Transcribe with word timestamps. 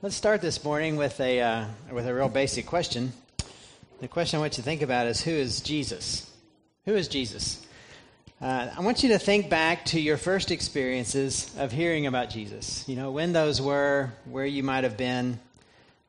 Let's 0.00 0.14
start 0.14 0.40
this 0.40 0.62
morning 0.62 0.94
with 0.94 1.18
a, 1.18 1.40
uh, 1.40 1.64
with 1.90 2.06
a 2.06 2.14
real 2.14 2.28
basic 2.28 2.66
question. 2.66 3.12
The 4.00 4.06
question 4.06 4.36
I 4.36 4.40
want 4.40 4.52
you 4.52 4.62
to 4.62 4.64
think 4.64 4.82
about 4.82 5.08
is 5.08 5.20
who 5.22 5.32
is 5.32 5.60
Jesus? 5.60 6.30
Who 6.84 6.94
is 6.94 7.08
Jesus? 7.08 7.66
Uh, 8.40 8.68
I 8.76 8.80
want 8.80 9.02
you 9.02 9.08
to 9.08 9.18
think 9.18 9.50
back 9.50 9.86
to 9.86 10.00
your 10.00 10.16
first 10.16 10.52
experiences 10.52 11.52
of 11.58 11.72
hearing 11.72 12.06
about 12.06 12.30
Jesus. 12.30 12.88
You 12.88 12.94
know, 12.94 13.10
when 13.10 13.32
those 13.32 13.60
were, 13.60 14.12
where 14.26 14.46
you 14.46 14.62
might 14.62 14.84
have 14.84 14.96
been. 14.96 15.40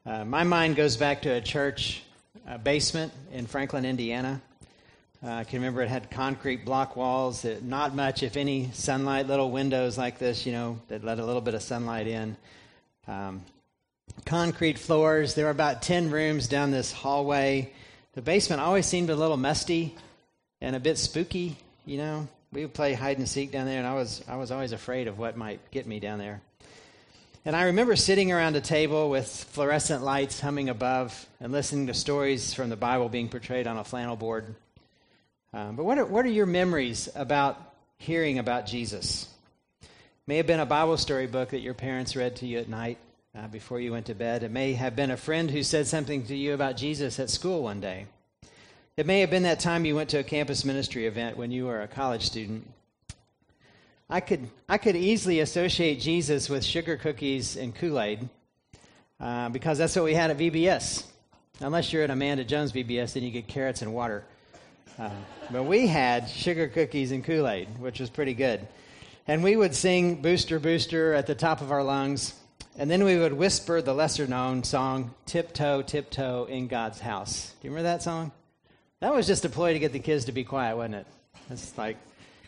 Uh, 0.06 0.24
my 0.24 0.44
mind 0.44 0.76
goes 0.76 0.96
back 0.96 1.24
to 1.24 1.30
a 1.30 1.42
church 1.42 2.04
uh, 2.48 2.60
basement 2.60 3.12
in 3.32 3.48
Franklin, 3.48 3.86
Indiana. 3.86 4.40
Uh, 5.24 5.32
I 5.32 5.44
can 5.46 5.62
remember 5.62 5.82
it 5.82 5.90
had 5.90 6.12
concrete 6.12 6.64
block 6.64 6.96
walls, 6.96 7.42
that 7.42 7.64
not 7.64 7.96
much, 7.96 8.22
if 8.22 8.38
any, 8.38 8.70
sunlight, 8.72 9.26
little 9.26 9.50
windows 9.50 9.98
like 9.98 10.20
this, 10.20 10.46
you 10.46 10.52
know, 10.52 10.80
that 10.90 11.04
let 11.04 11.18
a 11.18 11.26
little 11.26 11.42
bit 11.42 11.56
of 11.56 11.64
sunlight 11.64 12.06
in. 12.06 12.38
Um, 13.08 13.42
concrete 14.26 14.78
floors. 14.78 15.34
There 15.34 15.46
were 15.46 15.52
about 15.52 15.82
10 15.82 16.12
rooms 16.12 16.48
down 16.48 16.72
this 16.72 16.92
hallway. 16.92 17.74
The 18.14 18.22
basement 18.22 18.62
always 18.62 18.86
seemed 18.86 19.10
a 19.10 19.16
little 19.16 19.38
musty 19.38 19.96
and 20.62 20.76
a 20.76 20.80
bit 20.80 20.98
spooky, 20.98 21.58
you 21.86 21.98
know. 21.98 22.28
We 22.52 22.62
would 22.62 22.74
play 22.74 22.94
hide 22.94 23.20
and 23.20 23.30
seek 23.30 23.52
down 23.52 23.68
there, 23.68 23.78
and 23.78 23.88
I 23.88 23.94
was, 23.94 24.24
I 24.28 24.38
was 24.38 24.52
always 24.52 24.72
afraid 24.72 25.08
of 25.08 25.20
what 25.20 25.38
might 25.38 25.60
get 25.72 25.86
me 25.86 26.00
down 26.00 26.18
there. 26.18 26.42
And 27.46 27.56
I 27.56 27.64
remember 27.64 27.96
sitting 27.96 28.32
around 28.32 28.56
a 28.56 28.62
table 28.62 29.10
with 29.10 29.28
fluorescent 29.28 30.04
lights 30.04 30.40
humming 30.40 30.70
above 30.70 31.28
and 31.40 31.52
listening 31.52 31.88
to 31.88 31.94
stories 31.94 32.54
from 32.54 32.70
the 32.70 32.76
Bible 32.76 33.08
being 33.08 33.30
portrayed 33.30 33.68
on 33.68 33.78
a 33.78 33.84
flannel 33.84 34.16
board. 34.16 34.56
Um, 35.54 35.76
but 35.76 35.86
what 35.86 35.98
are, 35.98 36.06
what 36.06 36.26
are 36.26 36.30
your 36.30 36.46
memories 36.46 37.08
about 37.16 37.60
hearing 37.98 38.40
about 38.40 38.66
Jesus? 38.66 39.28
May 40.28 40.38
have 40.38 40.48
been 40.48 40.60
a 40.60 40.66
Bible 40.66 40.98
story 40.98 41.28
book 41.28 41.50
that 41.50 41.62
your 41.62 41.74
parents 41.74 42.16
read 42.16 42.36
to 42.38 42.46
you 42.46 42.60
at 42.60 42.68
night 42.70 42.98
uh, 43.38 43.48
before 43.48 43.80
you 43.80 43.92
went 43.92 44.08
to 44.08 44.16
bed. 44.16 44.44
It 44.44 44.52
may 44.52 44.74
have 44.74 44.96
been 44.96 45.12
a 45.12 45.18
friend 45.18 45.50
who 45.50 45.64
said 45.64 45.88
something 45.88 46.26
to 46.26 46.36
you 46.36 46.54
about 46.54 46.78
Jesus 46.78 47.20
at 47.20 47.30
school 47.30 47.64
one 47.64 47.80
day. 47.80 48.08
It 48.98 49.06
may 49.06 49.22
have 49.22 49.30
been 49.30 49.44
that 49.44 49.60
time 49.60 49.86
you 49.86 49.96
went 49.96 50.10
to 50.10 50.20
a 50.20 50.24
campus 50.24 50.66
ministry 50.66 51.06
event 51.06 51.38
when 51.38 51.52
you 51.52 51.66
were 51.66 51.82
a 51.82 51.88
college 51.88 52.26
student. 52.26 52.70
I 54.10 54.20
could, 54.20 54.50
I 54.68 54.78
could 54.78 54.96
easily 54.96 55.40
associate 55.40 56.00
Jesus 56.00 56.50
with 56.50 56.66
sugar 56.66 56.98
cookies 56.98 57.56
and 57.56 57.74
Kool 57.76 58.00
Aid 58.02 58.28
uh, 59.20 59.50
because 59.50 59.78
that's 59.78 59.96
what 59.96 60.06
we 60.06 60.16
had 60.16 60.32
at 60.32 60.38
VBS. 60.38 61.06
Unless 61.62 61.94
you're 61.94 62.04
at 62.04 62.10
Amanda 62.10 62.44
Jones 62.44 62.72
VBS, 62.72 63.14
then 63.14 63.24
you 63.24 63.32
get 63.32 63.48
carrots 63.48 63.82
and 63.82 63.94
water. 63.94 64.24
Uh, 64.98 65.12
but 65.52 65.64
we 65.64 65.88
had 65.88 66.28
sugar 66.28 66.68
cookies 66.68 67.12
and 67.12 67.24
Kool 67.24 67.48
Aid, 67.48 67.68
which 67.80 68.00
was 68.00 68.10
pretty 68.10 68.34
good. 68.34 68.68
And 69.28 69.44
we 69.44 69.56
would 69.56 69.76
sing 69.76 70.22
Booster 70.22 70.60
Booster 70.60 71.14
at 71.14 71.28
the 71.28 71.36
top 71.36 71.62
of 71.62 71.72
our 71.72 71.84
lungs. 71.84 72.34
And 72.80 72.90
then 72.90 73.04
we 73.04 73.18
would 73.18 73.34
whisper 73.34 73.82
the 73.82 73.94
lesser 73.94 74.26
known 74.26 74.64
song, 74.64 75.14
Tiptoe, 75.26 75.82
Tiptoe 75.82 76.46
in 76.46 76.70
God's 76.70 77.02
House. 77.02 77.54
Do 77.60 77.68
you 77.68 77.72
remember 77.72 77.90
that 77.90 78.02
song? 78.02 78.32
That 79.02 79.14
was 79.14 79.28
just 79.28 79.44
a 79.44 79.50
ploy 79.50 79.74
to 79.74 79.80
get 79.80 79.92
the 79.92 80.00
kids 80.00 80.26
to 80.26 80.32
be 80.32 80.46
quiet, 80.46 80.78
wasn't 80.78 80.96
it? 80.96 81.08
It's 81.50 81.78
like, 81.78 81.98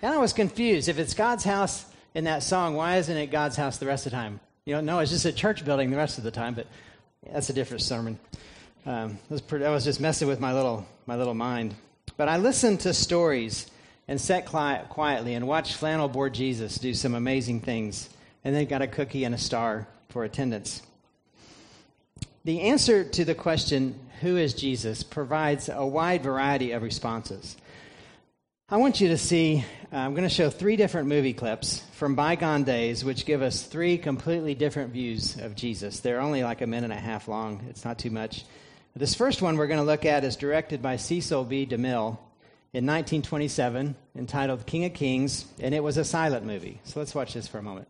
and 0.02 0.14
I 0.14 0.20
was 0.20 0.32
confused. 0.32 0.88
If 0.88 1.00
it's 1.00 1.16
God's 1.16 1.44
house 1.44 1.86
in 2.16 2.24
that 2.24 2.44
song, 2.44 2.76
why 2.76 2.96
isn't 2.96 3.18
it 3.18 3.28
God's 3.28 3.58
house 3.58 3.78
the 3.78 3.88
rest 3.88 4.06
of 4.06 4.14
the 4.14 4.16
time? 4.16 4.40
You 4.64 4.76
know, 4.76 4.80
no, 4.80 5.00
it's 5.00 5.12
just 5.12 5.26
a 5.26 5.34
church 5.34 5.66
building 5.66 5.92
the 5.92 5.98
rest 5.98 6.18
of 6.18 6.24
the 6.24 6.32
time, 6.32 6.54
but 6.54 6.66
that's 7.30 7.50
a 7.50 7.54
different 7.54 7.82
sermon. 7.82 8.18
Um, 8.86 9.20
was 9.30 9.42
pretty, 9.42 9.66
I 9.66 9.70
was 9.70 9.84
just 9.84 10.00
messing 10.00 10.30
with 10.30 10.40
my 10.40 10.54
little, 10.54 10.88
my 11.08 11.18
little 11.18 11.34
mind. 11.34 11.76
But 12.16 12.30
I 12.30 12.38
listened 12.38 12.80
to 12.82 12.94
stories 12.94 13.70
and 14.08 14.20
sat 14.20 14.46
quiet, 14.46 14.88
quietly 14.88 15.34
and 15.34 15.46
watched 15.46 15.76
flannel 15.76 16.08
board 16.08 16.34
Jesus 16.34 16.78
do 16.78 16.94
some 16.94 17.16
amazing 17.16 17.60
things, 17.60 18.08
and 18.46 18.56
then 18.56 18.66
got 18.68 18.82
a 18.82 18.88
cookie 18.88 19.26
and 19.26 19.36
a 19.36 19.38
star 19.38 19.88
for 20.12 20.24
attendance. 20.24 20.82
The 22.44 22.62
answer 22.62 23.04
to 23.04 23.26
the 23.26 23.36
question, 23.36 24.00
Who 24.22 24.38
is 24.38 24.54
Jesus? 24.54 25.04
provides 25.04 25.70
a 25.70 25.86
wide 25.86 26.24
variety 26.24 26.72
of 26.72 26.84
responses. 26.84 27.56
I 28.68 28.78
want 28.78 29.02
you 29.02 29.10
to 29.10 29.18
see, 29.18 29.66
uh, 29.92 29.98
I'm 29.98 30.14
going 30.14 30.28
to 30.28 30.34
show 30.34 30.50
three 30.50 30.78
different 30.78 31.10
movie 31.10 31.34
clips 31.34 31.84
from 31.92 32.16
bygone 32.16 32.64
days, 32.64 33.04
which 33.04 33.26
give 33.26 33.42
us 33.42 33.64
three 33.64 33.98
completely 33.98 34.56
different 34.56 34.94
views 34.94 35.38
of 35.38 35.56
Jesus. 35.56 36.00
They're 36.00 36.22
only 36.22 36.42
like 36.42 36.62
a 36.62 36.68
minute 36.68 36.92
and 36.92 36.94
a 36.94 37.02
half 37.02 37.28
long, 37.28 37.66
it's 37.70 37.84
not 37.84 38.00
too 38.00 38.12
much. 38.12 38.46
This 38.96 39.14
first 39.14 39.42
one 39.42 39.58
we're 39.58 39.68
going 39.68 39.80
to 39.80 39.86
look 39.86 40.06
at 40.06 40.24
is 40.24 40.36
directed 40.36 40.82
by 40.82 40.96
Cecil 40.96 41.46
B. 41.46 41.66
DeMille 41.66 42.18
in 42.74 42.86
1927, 42.86 43.96
entitled 44.16 44.66
King 44.66 44.86
of 44.86 44.94
Kings, 44.94 45.46
and 45.60 45.76
it 45.76 45.84
was 45.84 45.98
a 45.98 46.06
silent 46.06 46.46
movie. 46.46 46.80
So 46.86 47.00
let's 47.00 47.14
watch 47.14 47.34
this 47.34 47.48
for 47.48 47.58
a 47.58 47.64
moment. 47.64 47.88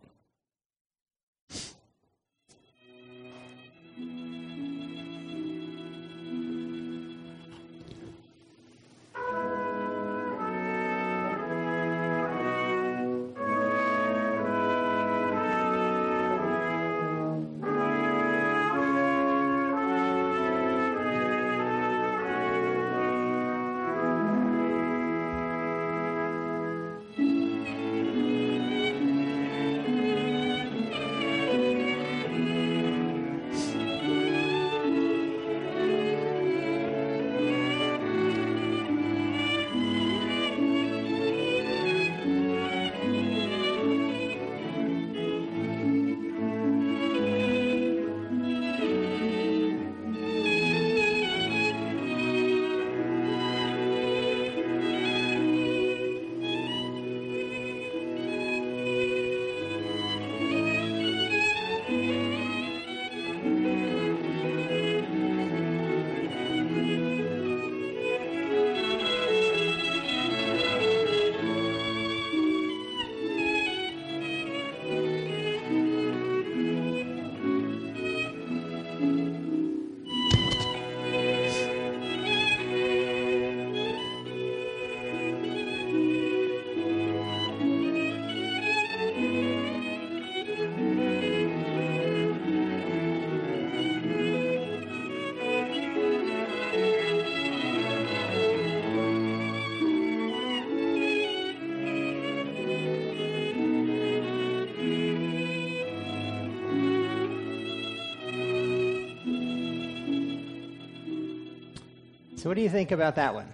So, 112.42 112.48
what 112.50 112.56
do 112.56 112.62
you 112.62 112.70
think 112.70 112.90
about 112.90 113.14
that 113.14 113.34
one? 113.34 113.46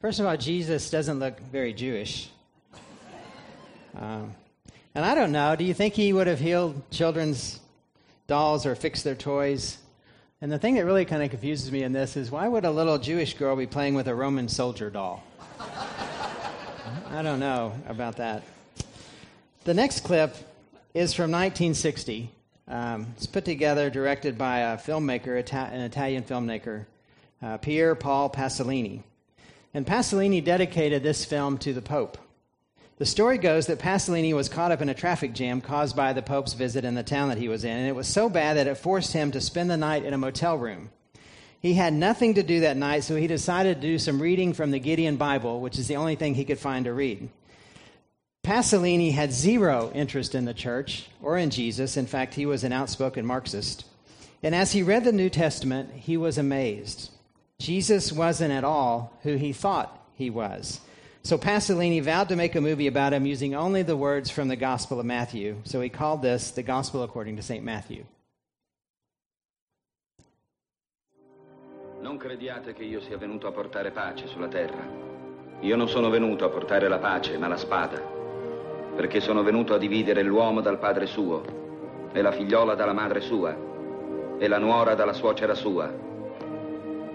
First 0.00 0.18
of 0.18 0.26
all, 0.26 0.36
Jesus 0.36 0.90
doesn't 0.90 1.20
look 1.20 1.38
very 1.38 1.72
Jewish. 1.72 2.28
Um, 3.96 4.34
and 4.96 5.04
I 5.04 5.14
don't 5.14 5.30
know, 5.30 5.54
do 5.54 5.62
you 5.62 5.72
think 5.72 5.94
he 5.94 6.12
would 6.12 6.26
have 6.26 6.40
healed 6.40 6.90
children's 6.90 7.60
dolls 8.26 8.66
or 8.66 8.74
fixed 8.74 9.04
their 9.04 9.14
toys? 9.14 9.78
And 10.40 10.50
the 10.50 10.58
thing 10.58 10.74
that 10.74 10.84
really 10.84 11.04
kind 11.04 11.22
of 11.22 11.30
confuses 11.30 11.70
me 11.70 11.84
in 11.84 11.92
this 11.92 12.16
is 12.16 12.32
why 12.32 12.48
would 12.48 12.64
a 12.64 12.70
little 12.72 12.98
Jewish 12.98 13.34
girl 13.34 13.54
be 13.54 13.68
playing 13.68 13.94
with 13.94 14.08
a 14.08 14.14
Roman 14.14 14.48
soldier 14.48 14.90
doll? 14.90 15.22
I 17.10 17.22
don't 17.22 17.38
know 17.38 17.74
about 17.86 18.16
that. 18.16 18.42
The 19.62 19.74
next 19.74 20.00
clip 20.00 20.34
is 20.94 21.14
from 21.14 21.30
1960. 21.30 22.28
Um, 22.66 23.06
it's 23.16 23.26
put 23.26 23.44
together, 23.44 23.88
directed 23.88 24.36
by 24.36 24.72
a 24.72 24.78
filmmaker, 24.78 25.38
an 25.52 25.80
Italian 25.82 26.24
filmmaker 26.24 26.86
uh, 27.42 27.58
Paul 27.58 28.30
Pasolini. 28.30 29.02
And 29.72 29.86
Pasolini 29.86 30.44
dedicated 30.44 31.02
this 31.02 31.24
film 31.24 31.58
to 31.58 31.72
the 31.72 31.82
Pope. 31.82 32.18
The 32.98 33.06
story 33.06 33.38
goes 33.38 33.66
that 33.66 33.78
Pasolini 33.78 34.34
was 34.34 34.50
caught 34.50 34.72
up 34.72 34.82
in 34.82 34.90
a 34.90 34.94
traffic 34.94 35.32
jam 35.32 35.60
caused 35.60 35.96
by 35.96 36.12
the 36.12 36.20
Pope's 36.20 36.52
visit 36.52 36.84
in 36.84 36.94
the 36.94 37.02
town 37.02 37.30
that 37.30 37.38
he 37.38 37.48
was 37.48 37.64
in, 37.64 37.70
and 37.70 37.88
it 37.88 37.94
was 37.94 38.06
so 38.06 38.28
bad 38.28 38.56
that 38.56 38.66
it 38.66 38.74
forced 38.76 39.14
him 39.14 39.30
to 39.30 39.40
spend 39.40 39.70
the 39.70 39.76
night 39.76 40.04
in 40.04 40.12
a 40.12 40.18
motel 40.18 40.58
room. 40.58 40.90
He 41.60 41.74
had 41.74 41.92
nothing 41.92 42.34
to 42.34 42.42
do 42.42 42.60
that 42.60 42.76
night, 42.76 43.04
so 43.04 43.16
he 43.16 43.26
decided 43.26 43.76
to 43.76 43.86
do 43.86 43.98
some 43.98 44.20
reading 44.20 44.52
from 44.52 44.70
the 44.70 44.78
Gideon 44.78 45.16
Bible, 45.16 45.60
which 45.60 45.78
is 45.78 45.88
the 45.88 45.96
only 45.96 46.14
thing 46.14 46.34
he 46.34 46.44
could 46.44 46.58
find 46.58 46.84
to 46.84 46.92
read. 46.92 47.28
Pasolini 48.42 49.12
had 49.12 49.32
zero 49.32 49.90
interest 49.94 50.34
in 50.34 50.46
the 50.46 50.54
church 50.54 51.08
or 51.22 51.36
in 51.36 51.50
Jesus. 51.50 51.96
In 51.96 52.06
fact, 52.06 52.34
he 52.34 52.46
was 52.46 52.64
an 52.64 52.72
outspoken 52.72 53.26
Marxist. 53.26 53.84
And 54.42 54.54
as 54.54 54.72
he 54.72 54.82
read 54.82 55.04
the 55.04 55.12
New 55.12 55.28
Testament, 55.28 55.90
he 55.92 56.16
was 56.16 56.38
amazed. 56.38 57.10
Jesus 57.60 58.10
wasn't 58.10 58.52
at 58.52 58.64
all 58.64 59.12
who 59.22 59.36
he 59.36 59.52
thought 59.52 59.94
he 60.14 60.30
was. 60.30 60.80
So 61.22 61.36
Pasolini 61.36 62.00
vowed 62.00 62.30
to 62.30 62.36
make 62.36 62.54
a 62.54 62.60
movie 62.60 62.86
about 62.86 63.12
him 63.12 63.26
using 63.26 63.54
only 63.54 63.82
the 63.82 63.96
words 63.96 64.30
from 64.30 64.48
the 64.48 64.56
Gospel 64.56 64.98
of 64.98 65.04
Matthew. 65.04 65.56
So 65.64 65.82
he 65.82 65.90
called 65.90 66.22
this 66.22 66.52
The 66.52 66.62
Gospel 66.62 67.02
According 67.02 67.36
to 67.36 67.42
St. 67.42 67.62
Matthew. 67.62 68.06
Non 72.00 72.16
crediate 72.16 72.72
che 72.72 72.82
io 72.82 73.02
sia 73.02 73.18
venuto 73.18 73.46
a 73.46 73.52
portare 73.52 73.90
pace 73.90 74.26
sulla 74.26 74.48
terra. 74.48 74.82
Io 75.60 75.76
non 75.76 75.86
sono 75.86 76.08
venuto 76.08 76.46
a 76.46 76.48
portare 76.48 76.88
la 76.88 76.98
pace, 76.98 77.36
ma 77.36 77.46
la 77.46 77.58
spada, 77.58 78.00
perché 78.96 79.20
sono 79.20 79.42
venuto 79.42 79.74
a 79.74 79.78
dividere 79.78 80.22
l'uomo 80.22 80.62
dal 80.62 80.78
padre 80.78 81.04
suo, 81.04 82.08
e 82.10 82.22
la 82.22 82.32
figliola 82.32 82.74
dalla 82.74 82.94
madre 82.94 83.20
sua, 83.20 83.54
e 84.38 84.48
la 84.48 84.56
nuora 84.56 84.94
dalla 84.94 85.12
suocera 85.12 85.54
sua, 85.54 86.08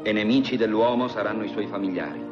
e 0.07 0.11
nemici 0.11 0.55
dell'uomo 0.55 1.07
saranno 1.07 1.43
i 1.43 1.49
suoi 1.49 1.65
familiari. 1.65 2.23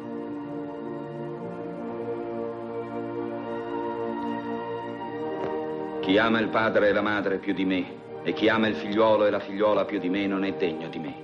Chi 6.02 6.16
ama 6.16 6.38
il 6.38 6.50
padre 6.50 6.90
e 6.90 6.92
la 6.92 7.02
madre 7.02 7.38
più 7.38 7.52
di 7.52 7.64
me, 7.64 7.84
e 8.22 8.32
chi 8.32 8.48
ama 8.48 8.68
il 8.68 8.76
figliuolo 8.76 9.26
e 9.26 9.30
la 9.30 9.40
figliuola 9.40 9.86
più 9.86 9.98
di 9.98 10.08
me, 10.08 10.24
non 10.28 10.44
è 10.44 10.52
degno 10.52 10.86
di 10.86 10.98
me. 11.00 11.22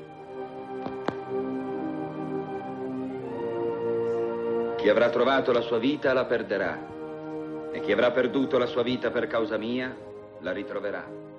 Chi 4.75 4.89
avrà 4.89 5.09
trovato 5.11 5.53
la 5.53 5.61
sua 5.61 5.79
vita 5.79 6.13
la 6.13 6.25
perderà, 6.25 7.71
e 7.71 7.79
chi 7.79 7.93
avrà 7.93 8.11
perduto 8.11 8.59
la 8.59 8.67
sua 8.67 8.83
vita 8.83 9.13
per 9.13 9.29
causa 9.29 9.57
mia 9.57 9.97
la 10.41 10.51
ritroverà. 10.51 11.30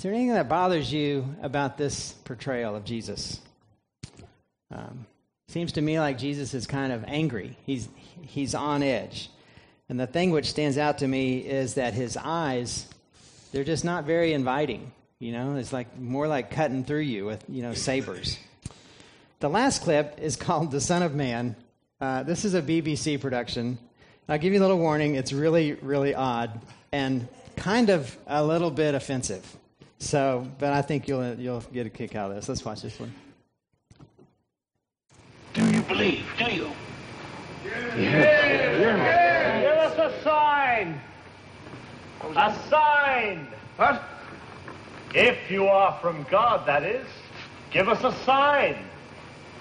Is 0.00 0.04
there 0.04 0.14
anything 0.14 0.32
that 0.32 0.48
bothers 0.48 0.90
you 0.90 1.36
about 1.42 1.76
this 1.76 2.12
portrayal 2.24 2.74
of 2.74 2.86
Jesus? 2.86 3.38
Um, 4.70 5.04
seems 5.48 5.72
to 5.72 5.82
me 5.82 6.00
like 6.00 6.16
Jesus 6.16 6.54
is 6.54 6.66
kind 6.66 6.90
of 6.90 7.04
angry. 7.06 7.54
He's 7.66 7.86
he's 8.22 8.54
on 8.54 8.82
edge, 8.82 9.28
and 9.90 10.00
the 10.00 10.06
thing 10.06 10.30
which 10.30 10.48
stands 10.48 10.78
out 10.78 11.00
to 11.00 11.06
me 11.06 11.40
is 11.40 11.74
that 11.74 11.92
his 11.92 12.16
eyes 12.16 12.88
they're 13.52 13.62
just 13.62 13.84
not 13.84 14.04
very 14.04 14.32
inviting. 14.32 14.90
You 15.18 15.32
know, 15.32 15.56
it's 15.56 15.70
like 15.70 15.98
more 15.98 16.26
like 16.26 16.50
cutting 16.50 16.82
through 16.82 17.00
you 17.00 17.26
with 17.26 17.44
you 17.46 17.60
know 17.60 17.74
sabers. 17.74 18.38
The 19.40 19.50
last 19.50 19.82
clip 19.82 20.18
is 20.18 20.34
called 20.46 20.70
The 20.70 20.80
Son 20.80 21.02
of 21.02 21.14
Man. 21.14 21.56
Uh, 22.00 22.22
this 22.22 22.46
is 22.46 22.54
a 22.54 22.62
BBC 22.62 23.20
production. 23.20 23.76
I'll 24.30 24.38
give 24.38 24.54
you 24.54 24.60
a 24.60 24.62
little 24.62 24.78
warning. 24.78 25.16
It's 25.16 25.34
really, 25.34 25.74
really 25.74 26.14
odd 26.14 26.58
and 26.90 27.28
kind 27.56 27.90
of 27.90 28.16
a 28.26 28.42
little 28.42 28.70
bit 28.70 28.94
offensive. 28.94 29.44
So, 30.00 30.48
but 30.58 30.72
I 30.72 30.80
think 30.80 31.06
you'll, 31.06 31.34
you'll 31.34 31.60
get 31.72 31.86
a 31.86 31.90
kick 31.90 32.16
out 32.16 32.30
of 32.30 32.36
this. 32.36 32.48
Let's 32.48 32.64
watch 32.64 32.80
this 32.80 32.98
one. 32.98 33.12
Do 35.52 35.70
you 35.70 35.82
believe? 35.82 36.24
Do 36.38 36.44
you? 36.46 36.70
Give 37.94 38.14
us 39.76 39.98
a 39.98 40.22
sign. 40.24 40.98
A 42.34 42.58
sign. 42.70 43.46
What? 43.76 44.02
If 45.14 45.50
you 45.50 45.66
are 45.66 45.98
from 46.00 46.24
God, 46.30 46.66
that 46.66 46.82
is. 46.82 47.06
Give 47.70 47.88
us 47.88 48.02
a 48.02 48.12
sign. 48.24 48.76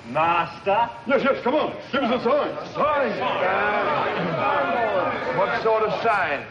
Master. 0.09 0.89
Yes, 1.05 1.21
yes, 1.23 1.43
come 1.43 1.55
on. 1.55 1.75
Give 1.91 2.03
us 2.03 2.21
a 2.21 2.23
sign. 2.23 2.55
sign. 2.73 3.19
What 5.37 5.61
sort 5.63 5.83
of 5.83 6.01
sign? 6.01 6.45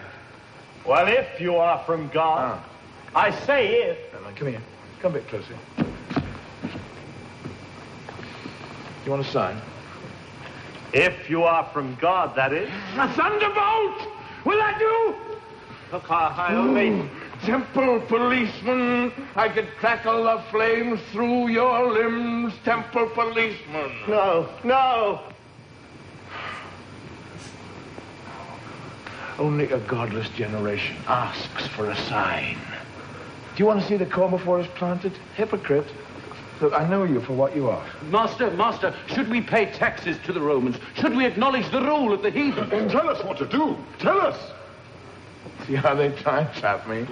Well, 0.86 1.08
if 1.08 1.40
you 1.40 1.56
are 1.56 1.82
from 1.84 2.08
God. 2.08 2.60
Ah. 2.62 2.67
I 3.14 3.30
say 3.46 3.82
if. 3.82 4.12
Come 4.12 4.26
on, 4.26 4.34
come 4.34 4.48
here. 4.48 4.62
Come 5.00 5.12
a 5.12 5.18
bit 5.18 5.28
closer. 5.28 5.56
You 9.04 9.10
want 9.10 9.26
a 9.26 9.30
sign? 9.30 9.60
If 10.92 11.30
you 11.30 11.44
are 11.44 11.64
from 11.72 11.96
God, 12.00 12.34
that 12.36 12.52
is. 12.52 12.70
A 12.96 13.08
thunderbolt! 13.14 14.12
Will 14.44 14.58
that 14.58 14.78
do? 14.78 15.14
Look 15.92 16.04
how 16.04 16.28
high 16.28 16.54
on 16.54 16.74
me. 16.74 17.02
Hmm. 17.02 17.46
Temple 17.46 18.00
policeman, 18.00 19.12
I 19.36 19.48
could 19.48 19.68
crackle 19.78 20.24
the 20.24 20.42
flames 20.50 21.00
through 21.12 21.48
your 21.48 21.92
limbs, 21.92 22.52
temple 22.64 23.08
policeman. 23.14 23.92
No, 24.08 24.48
no. 24.64 25.22
Only 29.38 29.70
a 29.70 29.78
godless 29.78 30.28
generation 30.30 30.96
asks 31.06 31.68
for 31.68 31.88
a 31.90 31.96
sign. 31.96 32.58
Do 33.58 33.64
you 33.64 33.66
want 33.66 33.80
to 33.80 33.88
see 33.88 33.96
the 33.96 34.06
corn 34.06 34.30
before 34.30 34.60
it's 34.60 34.72
planted? 34.76 35.18
Hypocrite. 35.34 35.88
Look, 36.60 36.72
I 36.74 36.88
know 36.88 37.02
you 37.02 37.20
for 37.20 37.32
what 37.32 37.56
you 37.56 37.68
are. 37.68 37.84
Master, 38.08 38.52
master, 38.52 38.94
should 39.08 39.28
we 39.28 39.40
pay 39.40 39.66
taxes 39.72 40.16
to 40.26 40.32
the 40.32 40.40
Romans? 40.40 40.76
Should 40.94 41.16
we 41.16 41.26
acknowledge 41.26 41.68
the 41.72 41.82
rule 41.82 42.12
of 42.12 42.22
the 42.22 42.30
heathen? 42.30 42.68
Then 42.68 42.88
tell 42.88 43.10
us 43.10 43.20
what 43.24 43.36
to 43.38 43.46
do. 43.46 43.76
Tell 43.98 44.20
us. 44.20 44.52
See 45.66 45.74
how 45.74 45.96
they 45.96 46.12
time 46.22 46.46
trap 46.54 46.86
me? 46.86 47.04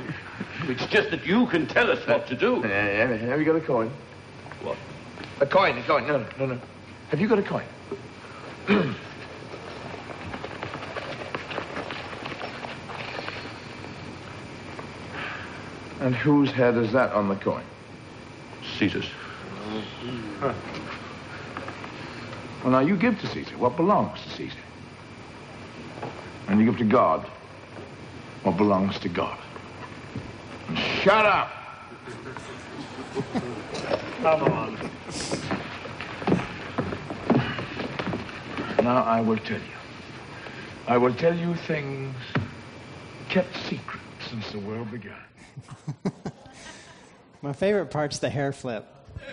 It's 0.68 0.86
just 0.86 1.10
that 1.10 1.26
you 1.26 1.48
can 1.48 1.66
tell 1.66 1.90
us 1.90 2.06
what 2.06 2.28
to 2.28 2.36
do. 2.36 2.58
Yeah, 2.64 3.08
yeah. 3.08 3.16
Have 3.16 3.40
you 3.40 3.44
got 3.44 3.56
a 3.56 3.60
coin? 3.60 3.90
What? 4.62 4.76
A 5.40 5.46
coin, 5.46 5.76
a 5.76 5.82
coin. 5.82 6.06
No, 6.06 6.18
no, 6.18 6.26
no, 6.38 6.46
no. 6.46 6.60
Have 7.08 7.20
you 7.20 7.26
got 7.26 7.40
a 7.40 7.42
coin? 7.42 7.66
and 16.00 16.14
whose 16.14 16.50
head 16.50 16.76
is 16.76 16.92
that 16.92 17.12
on 17.12 17.28
the 17.28 17.36
coin? 17.36 17.64
Caesar's. 18.78 19.08
Well, 22.62 22.72
now 22.72 22.80
you 22.80 22.96
give 22.96 23.18
to 23.20 23.26
Caesar 23.28 23.56
what 23.58 23.76
belongs 23.76 24.20
to 24.22 24.30
Caesar. 24.30 24.58
And 26.48 26.60
you 26.60 26.66
give 26.66 26.78
to 26.78 26.84
God 26.84 27.26
what 28.42 28.56
belongs 28.56 28.98
to 29.00 29.08
God. 29.08 29.38
And 30.68 30.78
shut 30.78 31.26
up! 31.26 31.50
Come 34.22 34.42
on. 34.42 34.90
Now 38.82 39.02
I 39.04 39.20
will 39.20 39.38
tell 39.38 39.58
you. 39.58 39.76
I 40.86 40.96
will 40.96 41.14
tell 41.14 41.36
you 41.36 41.54
things 41.54 42.14
kept 43.28 43.56
secret 43.68 44.00
since 44.30 44.50
the 44.52 44.58
world 44.58 44.90
began. 44.90 45.14
My 47.42 47.52
favorite 47.52 47.86
part's 47.86 48.18
the 48.18 48.30
hair 48.30 48.52
flip. 48.52 48.86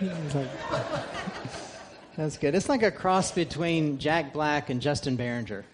That's 2.16 2.38
good. 2.38 2.54
It's 2.54 2.68
like 2.68 2.82
a 2.82 2.90
cross 2.90 3.32
between 3.32 3.98
Jack 3.98 4.32
Black 4.32 4.70
and 4.70 4.80
Justin 4.80 5.16
Barringer, 5.16 5.64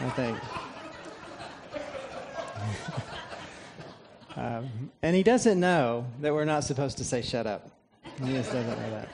I 0.00 0.10
think. 0.10 0.38
um, 4.36 4.90
and 5.02 5.16
he 5.16 5.22
doesn't 5.22 5.58
know 5.58 6.06
that 6.20 6.32
we're 6.32 6.44
not 6.44 6.62
supposed 6.64 6.98
to 6.98 7.04
say 7.04 7.22
shut 7.22 7.46
up. 7.46 7.68
He 8.22 8.32
just 8.32 8.52
doesn't 8.52 8.80
know 8.80 8.90
that. 8.90 9.08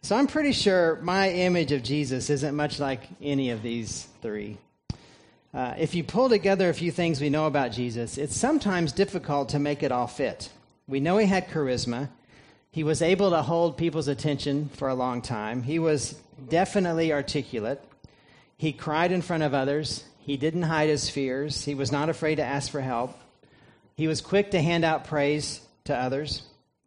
So 0.00 0.16
I'm 0.16 0.26
pretty 0.26 0.52
sure 0.52 0.98
my 1.02 1.30
image 1.30 1.70
of 1.70 1.82
Jesus 1.82 2.28
isn't 2.28 2.56
much 2.56 2.80
like 2.80 3.02
any 3.20 3.50
of 3.50 3.62
these 3.62 4.08
three. 4.20 4.58
Uh, 5.54 5.74
if 5.76 5.94
you 5.94 6.02
pull 6.02 6.30
together 6.30 6.70
a 6.70 6.74
few 6.74 6.90
things 6.90 7.20
we 7.20 7.28
know 7.28 7.46
about 7.46 7.72
Jesus, 7.72 8.16
it's 8.16 8.34
sometimes 8.34 8.90
difficult 8.90 9.50
to 9.50 9.58
make 9.58 9.82
it 9.82 9.92
all 9.92 10.06
fit. 10.06 10.48
We 10.88 10.98
know 10.98 11.18
he 11.18 11.26
had 11.26 11.48
charisma. 11.50 12.08
He 12.70 12.84
was 12.84 13.02
able 13.02 13.30
to 13.30 13.42
hold 13.42 13.76
people's 13.76 14.08
attention 14.08 14.70
for 14.70 14.88
a 14.88 14.94
long 14.94 15.20
time. 15.20 15.62
He 15.62 15.78
was 15.78 16.18
definitely 16.48 17.12
articulate. 17.12 17.84
He 18.56 18.72
cried 18.72 19.12
in 19.12 19.20
front 19.20 19.42
of 19.42 19.52
others. 19.52 20.04
He 20.20 20.38
didn't 20.38 20.62
hide 20.62 20.88
his 20.88 21.10
fears. 21.10 21.66
He 21.66 21.74
was 21.74 21.92
not 21.92 22.08
afraid 22.08 22.36
to 22.36 22.44
ask 22.44 22.70
for 22.70 22.80
help. 22.80 23.18
He 23.94 24.08
was 24.08 24.22
quick 24.22 24.52
to 24.52 24.62
hand 24.62 24.86
out 24.86 25.04
praise 25.04 25.60
to 25.84 25.94
others. 25.94 26.44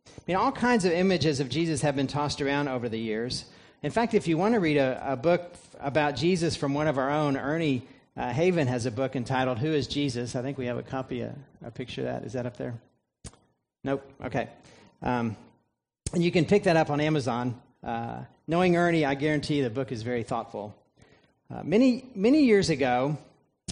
I 0.08 0.22
mean, 0.26 0.38
all 0.38 0.52
kinds 0.52 0.86
of 0.86 0.92
images 0.92 1.40
of 1.40 1.50
Jesus 1.50 1.82
have 1.82 1.96
been 1.96 2.08
tossed 2.08 2.42
around 2.42 2.68
over 2.68 2.90
the 2.90 3.00
years. 3.00 3.46
In 3.84 3.92
fact, 3.92 4.16
if 4.16 4.28
you 4.28 4.40
want 4.40 4.56
to 4.56 4.60
read 4.60 4.78
a, 4.78 5.12
a 5.12 5.16
book 5.16 5.54
about 5.80 6.16
Jesus 6.16 6.56
from 6.56 6.74
one 6.74 6.88
of 6.88 6.98
our 6.98 7.12
own, 7.12 7.38
Ernie 7.38 7.88
uh, 8.18 8.32
Haven 8.32 8.68
has 8.68 8.86
a 8.86 8.92
book 8.92 9.16
entitled 9.16 9.60
Who 9.60 9.74
is 9.74 9.88
Jesus? 9.88 10.36
I 10.36 10.42
think 10.42 10.58
we 10.58 10.68
have 10.68 10.78
a 10.78 10.84
copy, 10.84 11.22
a, 11.22 11.36
a 11.64 11.72
picture 11.72 12.02
of 12.02 12.08
that. 12.08 12.24
Is 12.24 12.34
that 12.34 12.46
up 12.46 12.58
there? 12.58 12.74
Nope. 13.84 14.10
Okay. 14.24 14.50
Um, 15.02 15.36
and 16.14 16.24
you 16.24 16.32
can 16.32 16.46
pick 16.46 16.64
that 16.64 16.78
up 16.78 16.90
on 16.90 17.02
Amazon. 17.02 17.60
Uh, 17.84 18.20
knowing 18.48 18.76
Ernie, 18.76 19.06
I 19.06 19.16
guarantee 19.16 19.62
the 19.62 19.70
book 19.70 19.92
is 19.92 20.02
very 20.02 20.24
thoughtful. 20.24 20.76
Uh, 21.54 21.62
many, 21.64 22.06
many 22.16 22.44
years 22.44 22.70
ago, 22.70 23.18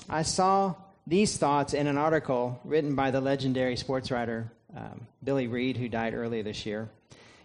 I 0.09 0.23
saw 0.23 0.75
these 1.07 1.38
thoughts 1.38 1.73
in 1.73 1.88
an 1.88 1.97
article 1.97 2.59
written 2.63 2.95
by 2.95 3.12
the 3.12 3.21
legendary 3.21 3.75
sports 3.75 4.12
writer 4.12 4.51
um, 4.75 5.07
Billy 5.23 5.47
Reed, 5.47 5.77
who 5.77 5.88
died 5.88 6.13
earlier 6.13 6.43
this 6.43 6.65
year. 6.65 6.89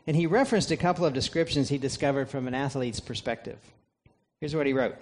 And 0.06 0.16
he 0.16 0.26
referenced 0.26 0.70
a 0.70 0.76
couple 0.76 1.04
of 1.04 1.12
descriptions 1.12 1.68
he 1.68 1.78
discovered 1.78 2.28
from 2.28 2.48
an 2.48 2.54
athlete's 2.54 3.00
perspective. 3.00 3.58
Here's 4.40 4.54
what 4.54 4.66
he 4.66 4.72
wrote 4.72 4.96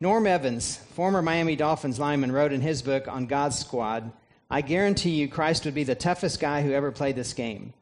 Norm 0.00 0.26
Evans, 0.26 0.76
former 0.76 1.22
Miami 1.22 1.56
Dolphins 1.56 1.98
lineman, 1.98 2.32
wrote 2.32 2.52
in 2.52 2.60
his 2.60 2.82
book 2.82 3.08
on 3.08 3.26
God's 3.26 3.58
Squad 3.58 4.12
I 4.48 4.60
guarantee 4.60 5.10
you 5.10 5.28
Christ 5.28 5.64
would 5.64 5.74
be 5.74 5.84
the 5.84 5.96
toughest 5.96 6.38
guy 6.38 6.62
who 6.62 6.72
ever 6.72 6.92
played 6.92 7.16
this 7.16 7.32
game. 7.32 7.72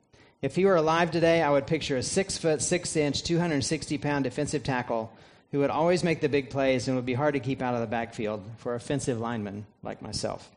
If 0.40 0.56
he 0.56 0.64
were 0.64 0.76
alive 0.76 1.10
today, 1.10 1.42
I 1.42 1.50
would 1.50 1.66
picture 1.66 1.96
a 1.96 2.02
six 2.02 2.38
foot, 2.38 2.62
six 2.62 2.96
inch, 2.96 3.22
260 3.22 3.98
pound 3.98 4.24
defensive 4.24 4.62
tackle 4.62 5.12
who 5.52 5.58
would 5.60 5.70
always 5.70 6.02
make 6.02 6.20
the 6.20 6.28
big 6.28 6.50
plays 6.50 6.88
and 6.88 6.96
would 6.96 7.06
be 7.06 7.14
hard 7.14 7.34
to 7.34 7.40
keep 7.40 7.62
out 7.62 7.74
of 7.74 7.80
the 7.80 7.86
backfield 7.86 8.42
for 8.56 8.74
offensive 8.74 9.20
linemen 9.20 9.66
like 9.82 10.02
myself. 10.02 10.50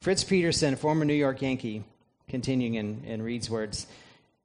Fritz 0.00 0.24
Peterson, 0.24 0.76
former 0.76 1.04
New 1.04 1.14
York 1.14 1.42
Yankee, 1.42 1.84
continuing 2.28 2.74
in, 2.74 3.04
in 3.04 3.22
Reed's 3.22 3.50
words, 3.50 3.86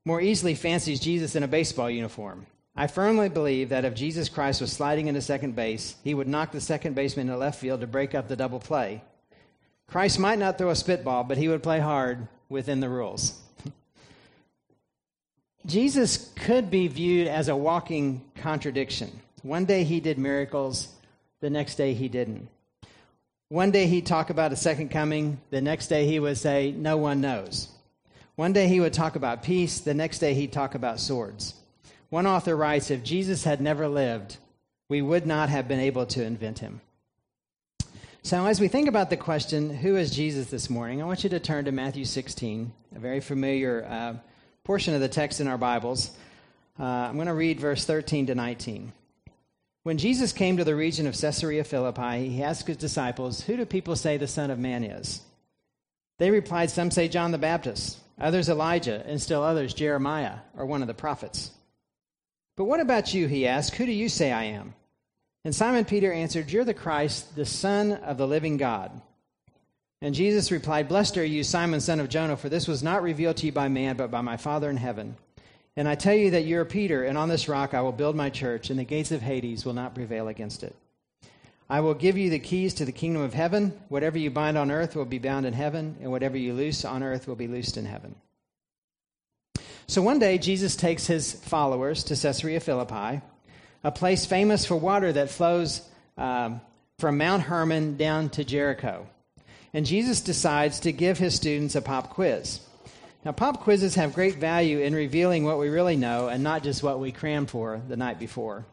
more 0.06 0.22
easily 0.22 0.56
fancies 0.56 1.00
Jesus 1.00 1.36
in 1.36 1.44
a 1.44 1.48
baseball 1.48 1.90
uniform. 1.90 2.46
I 2.80 2.86
firmly 2.86 3.28
believe 3.28 3.70
that 3.70 3.86
if 3.86 3.96
Jesus 3.96 4.30
Christ 4.30 4.62
was 4.62 4.72
sliding 4.72 5.08
into 5.08 5.20
second 5.20 5.56
base, 5.56 5.96
he 6.04 6.14
would 6.14 6.28
knock 6.28 6.52
the 6.52 6.62
second 6.62 6.94
baseman 6.94 7.28
into 7.28 7.40
left 7.40 7.60
field 7.60 7.82
to 7.82 7.88
break 7.88 8.14
up 8.14 8.28
the 8.28 8.36
double 8.36 8.60
play. 8.60 9.02
Christ 9.88 10.20
might 10.20 10.38
not 10.38 10.60
throw 10.60 10.70
a 10.70 10.76
spitball, 10.76 11.24
but 11.24 11.40
he 11.40 11.48
would 11.48 11.64
play 11.64 11.80
hard 11.80 12.28
within 12.50 12.80
the 12.80 12.88
rules. 12.88 13.42
Jesus 15.66 16.32
could 16.36 16.70
be 16.70 16.88
viewed 16.88 17.28
as 17.28 17.50
a 17.50 17.56
walking 17.56 18.22
contradiction. 18.36 19.10
One 19.42 19.66
day 19.66 19.84
he 19.84 20.00
did 20.00 20.20
miracles, 20.20 20.88
the 21.40 21.50
next 21.50 21.76
day 21.76 21.96
he 21.96 22.08
didn't. 22.08 22.48
One 23.50 23.72
day 23.72 23.88
he'd 23.88 24.06
talk 24.06 24.30
about 24.30 24.54
a 24.54 24.58
second 24.58 24.90
coming, 24.90 25.42
the 25.50 25.62
next 25.62 25.88
day 25.88 26.06
he 26.06 26.20
would 26.20 26.38
say, 26.38 26.76
No 26.78 26.98
one 26.98 27.22
knows. 27.22 27.70
One 28.36 28.54
day 28.54 28.68
he 28.68 28.80
would 28.80 28.94
talk 28.94 29.16
about 29.16 29.42
peace, 29.42 29.80
the 29.80 29.96
next 29.96 30.20
day 30.20 30.36
he'd 30.36 30.54
talk 30.54 30.76
about 30.76 31.00
swords. 31.00 31.56
One 32.10 32.26
author 32.26 32.56
writes 32.56 32.90
If 32.90 33.04
Jesus 33.04 33.44
had 33.44 33.60
never 33.60 33.88
lived, 33.88 34.38
we 34.90 35.02
would 35.02 35.26
not 35.26 35.50
have 35.50 35.68
been 35.68 35.80
able 35.80 36.06
to 36.08 36.24
invent 36.24 36.60
him. 36.60 36.82
So, 38.24 38.46
as 38.46 38.60
we 38.60 38.68
think 38.68 38.88
about 38.88 39.10
the 39.10 39.18
question, 39.18 39.70
Who 39.70 39.98
is 39.98 40.12
Jesus 40.12 40.50
this 40.50 40.70
morning? 40.70 41.02
I 41.02 41.06
want 41.06 41.24
you 41.24 41.30
to 41.32 41.40
turn 41.40 41.66
to 41.66 41.72
Matthew 41.72 42.06
16, 42.06 42.72
a 42.96 43.00
very 43.00 43.20
familiar 43.20 43.86
uh, 43.90 44.14
portion 44.64 44.94
of 44.94 45.02
the 45.02 45.10
text 45.10 45.42
in 45.42 45.48
our 45.48 45.58
Bibles. 45.58 46.12
Uh, 46.80 46.84
I'm 46.84 47.16
going 47.16 47.28
to 47.28 47.34
read 47.34 47.60
verse 47.60 47.84
13 47.84 48.28
to 48.28 48.36
19. 48.36 48.94
When 49.84 49.98
Jesus 49.98 50.34
came 50.34 50.58
to 50.58 50.64
the 50.64 50.76
region 50.76 51.08
of 51.08 51.18
Caesarea 51.18 51.64
Philippi, 51.64 52.30
he 52.30 52.44
asked 52.44 52.68
his 52.68 52.78
disciples, 52.78 53.42
Who 53.42 53.58
do 53.58 53.66
people 53.66 53.96
say 53.96 54.18
the 54.18 54.28
Son 54.28 54.52
of 54.52 54.60
Man 54.60 54.84
is? 54.84 55.22
They 56.20 56.32
replied, 56.32 56.70
Some 56.70 56.92
say 56.92 57.08
John 57.08 57.32
the 57.32 57.38
Baptist, 57.38 57.98
others 58.20 58.50
Elijah, 58.50 59.04
and 59.06 59.22
still 59.22 59.44
others 59.44 59.74
Jeremiah 59.74 60.40
or 60.58 60.66
one 60.66 60.82
of 60.82 60.88
the 60.88 60.94
prophets. 60.94 61.52
But 62.58 62.66
what 62.66 62.82
about 62.82 63.14
you? 63.14 63.28
He 63.28 63.48
asked, 63.48 63.76
Who 63.76 63.86
do 63.86 63.92
you 63.94 64.10
say 64.10 64.34
I 64.34 64.46
am? 64.46 64.74
And 65.46 65.56
Simon 65.56 65.86
Peter 65.86 66.12
answered, 66.12 66.52
You're 66.52 66.66
the 66.66 66.74
Christ, 66.74 67.38
the 67.38 67.46
Son 67.46 67.94
of 67.94 68.18
the 68.18 68.28
living 68.28 68.58
God. 68.58 69.00
And 70.02 70.14
Jesus 70.14 70.52
replied, 70.52 70.90
Blessed 70.90 71.18
are 71.18 71.26
you, 71.26 71.44
Simon, 71.44 71.80
son 71.80 72.00
of 72.00 72.10
Jonah, 72.10 72.36
for 72.36 72.50
this 72.50 72.68
was 72.68 72.84
not 72.84 73.02
revealed 73.02 73.38
to 73.38 73.46
you 73.46 73.52
by 73.52 73.68
man, 73.68 73.96
but 73.96 74.12
by 74.12 74.22
my 74.22 74.38
Father 74.38 74.70
in 74.70 74.78
heaven. 74.78 75.16
And 75.76 75.88
I 75.88 75.96
tell 75.96 76.16
you 76.16 76.32
that 76.32 76.46
you 76.46 76.60
are 76.60 76.66
Peter, 76.66 77.04
and 77.06 77.18
on 77.18 77.30
this 77.30 77.48
rock 77.48 77.74
I 77.74 77.82
will 77.82 77.92
build 77.92 78.16
my 78.16 78.30
church, 78.30 78.70
and 78.70 78.78
the 78.78 78.84
gates 78.84 79.12
of 79.12 79.22
Hades 79.22 79.64
will 79.64 79.74
not 79.74 79.96
prevail 79.96 80.28
against 80.28 80.64
it. 80.64 80.76
I 81.70 81.82
will 81.82 81.94
give 81.94 82.18
you 82.18 82.30
the 82.30 82.40
keys 82.40 82.74
to 82.76 82.86
the 82.86 82.92
kingdom 82.92 83.22
of 83.22 83.34
heaven. 83.34 83.80
Whatever 83.90 84.18
you 84.18 84.32
bind 84.32 84.58
on 84.58 84.72
earth 84.72 84.96
will 84.96 85.06
be 85.06 85.20
bound 85.20 85.46
in 85.46 85.54
heaven, 85.54 85.98
and 86.02 86.12
whatever 86.12 86.38
you 86.38 86.54
loose 86.54 86.86
on 86.86 87.04
earth 87.04 87.28
will 87.28 87.36
be 87.36 87.48
loosed 87.48 87.78
in 87.78 87.86
heaven. 87.86 88.16
So 89.90 90.02
one 90.02 90.20
day, 90.20 90.38
Jesus 90.38 90.76
takes 90.76 91.08
his 91.08 91.32
followers 91.32 92.04
to 92.06 92.16
Caesarea 92.18 92.60
Philippi, 92.60 93.22
a 93.86 93.92
place 93.92 94.26
famous 94.26 94.66
for 94.66 94.76
water 94.76 95.14
that 95.14 95.30
flows 95.30 95.82
um, 96.18 96.60
from 97.00 97.18
Mount 97.18 97.44
Hermon 97.44 97.96
down 97.96 98.30
to 98.32 98.44
Jericho. 98.44 99.08
And 99.74 99.86
Jesus 99.86 100.20
decides 100.20 100.82
to 100.82 100.92
give 100.92 101.18
his 101.18 101.36
students 101.36 101.76
a 101.76 101.82
pop 101.82 102.10
quiz. 102.10 102.60
Now, 103.24 103.32
pop 103.32 103.62
quizzes 103.62 103.96
have 103.96 104.14
great 104.14 104.36
value 104.36 104.80
in 104.80 104.94
revealing 104.94 105.46
what 105.46 105.58
we 105.58 105.70
really 105.70 105.96
know 105.96 106.28
and 106.28 106.44
not 106.44 106.64
just 106.64 106.84
what 106.84 107.00
we 107.00 107.14
crammed 107.14 107.50
for 107.50 107.82
the 107.88 107.96
night 107.96 108.20
before. 108.20 108.66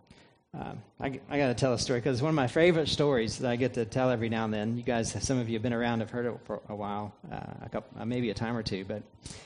Um, 0.57 0.83
I, 1.01 1.21
I 1.29 1.39
got 1.39 1.49
to 1.49 1.55
tell 1.55 1.73
a 1.73 1.79
story 1.79 1.99
because 2.01 2.17
it's 2.17 2.23
one 2.23 2.29
of 2.29 2.37
my 2.37 2.47
favorite 2.47 2.89
stories 2.89 3.39
that 3.39 3.51
I 3.51 3.57
get 3.57 3.75
to 3.75 3.85
tell 3.85 4.11
every 4.11 4.29
now 4.29 4.45
and 4.45 4.55
then. 4.55 4.77
You 4.77 4.83
guys, 4.85 5.17
some 5.25 5.39
of 5.39 5.49
you 5.49 5.55
have 5.55 5.63
been 5.63 5.73
around, 5.73 6.01
have 6.01 6.11
heard 6.11 6.27
it 6.27 6.39
for 6.45 6.61
a 6.69 6.75
while, 6.75 7.13
uh, 7.33 7.41
a 7.63 7.69
couple, 7.69 8.01
uh, 8.01 8.05
maybe 8.05 8.31
a 8.31 8.35
time 8.35 8.57
or 8.57 8.63
two, 8.63 8.85
but 8.85 9.03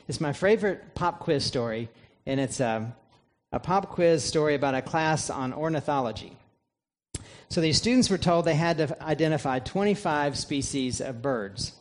it's 0.06 0.20
my 0.20 0.32
favorite 0.32 0.94
pop 0.94 1.20
quiz 1.20 1.44
story, 1.44 1.88
and 2.26 2.38
it's 2.38 2.60
um, 2.60 2.92
a 3.52 3.58
pop 3.58 3.88
quiz 3.88 4.22
story 4.22 4.54
about 4.54 4.74
a 4.74 4.82
class 4.82 5.30
on 5.30 5.54
ornithology. 5.54 6.36
So 7.48 7.62
these 7.62 7.78
students 7.78 8.10
were 8.10 8.18
told 8.18 8.44
they 8.44 8.54
had 8.54 8.76
to 8.78 9.02
identify 9.02 9.60
25 9.60 10.36
species 10.36 11.00
of 11.00 11.22
birds 11.22 11.72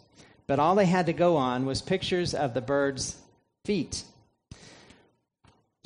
but 0.48 0.60
all 0.60 0.76
they 0.76 0.86
had 0.86 1.06
to 1.06 1.14
go 1.14 1.36
on 1.36 1.66
was 1.66 1.82
pictures 1.82 2.34
of 2.34 2.54
the 2.54 2.62
birds' 2.62 3.18
feet. 3.66 4.04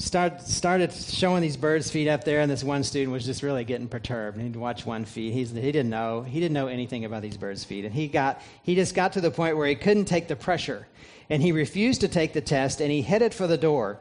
Start, 0.02 0.42
started 0.42 0.92
showing 0.92 1.42
these 1.42 1.58
birds' 1.58 1.92
feet 1.92 2.08
up 2.08 2.24
there, 2.24 2.42
and 2.42 2.50
this 2.50 2.64
one 2.64 2.84
student 2.84 3.12
was 3.12 3.24
just 3.24 3.44
really 3.44 3.64
getting 3.64 3.88
perturbed. 3.88 4.42
He'd 4.42 4.56
watch 4.56 4.84
one 4.84 5.06
feet. 5.06 5.32
He's, 5.32 5.52
he 5.52 5.72
didn't 5.72 5.92
know. 5.92 6.24
He 6.24 6.40
didn't 6.40 6.54
know 6.54 6.68
anything 6.68 7.06
about 7.06 7.22
these 7.22 7.38
birds' 7.38 7.64
feet, 7.64 7.86
and 7.86 7.94
he 7.94 8.08
got 8.08 8.42
he 8.64 8.74
just 8.74 8.96
got 8.96 9.14
to 9.14 9.22
the 9.22 9.30
point 9.30 9.58
where 9.58 9.68
he 9.68 9.76
couldn't 9.76 10.06
take 10.06 10.28
the 10.28 10.36
pressure, 10.36 10.88
and 11.30 11.42
he 11.42 11.52
refused 11.52 12.02
to 12.02 12.08
take 12.08 12.34
the 12.34 12.42
test, 12.42 12.82
and 12.82 12.92
he 12.92 13.04
headed 13.04 13.32
for 13.32 13.46
the 13.46 13.58
door. 13.58 14.00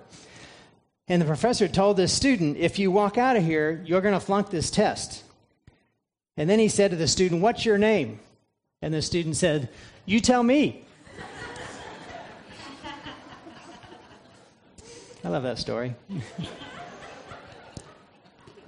And 1.07 1.21
the 1.21 1.27
professor 1.27 1.69
told 1.69 1.99
this 1.99 2.15
student, 2.15 2.57
"If 2.57 2.79
you 2.79 2.91
walk 2.91 3.19
out 3.19 3.37
of 3.37 3.45
here, 3.45 3.83
you're 3.85 4.01
going 4.01 4.15
to 4.15 4.21
flunk 4.21 4.49
this 4.49 4.71
test." 4.71 5.23
And 6.39 6.49
then 6.49 6.59
he 6.59 6.69
said 6.69 6.93
to 6.93 6.97
the 6.97 7.09
student, 7.09 7.43
"What's 7.43 7.67
your 7.67 7.77
name?" 7.79 8.21
And 8.83 8.95
the 8.95 9.03
student 9.03 9.37
said, 9.37 9.69
You 10.07 10.21
tell 10.21 10.43
me. 10.43 10.85
I 15.23 15.29
love 15.29 15.43
that 15.43 15.59
story. 15.59 15.95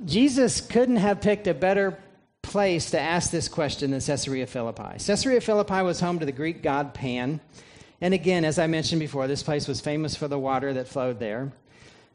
Jesus 0.04 0.61
couldn't 0.61 0.97
have 0.97 1.21
picked 1.21 1.47
a 1.47 1.54
better 1.54 1.99
place 2.42 2.90
to 2.90 3.00
ask 3.00 3.30
this 3.30 3.49
question 3.49 3.92
than 3.92 4.00
Caesarea 4.00 4.47
Philippi. 4.47 4.99
Caesarea 4.99 5.40
Philippi 5.40 5.82
was 5.82 6.00
home 6.00 6.18
to 6.18 6.26
the 6.26 6.32
Greek 6.32 6.62
god 6.62 6.92
Pan. 6.92 7.40
And 8.02 8.12
again, 8.12 8.44
as 8.44 8.59
I 8.59 8.66
mentioned 8.66 9.00
before, 9.00 9.26
this 9.26 9.42
place 9.42 9.66
was 9.66 9.80
famous 9.80 10.14
for 10.14 10.28
the 10.28 10.38
water 10.38 10.75
that 10.75 10.88
flowed 10.88 11.18
there. 11.18 11.52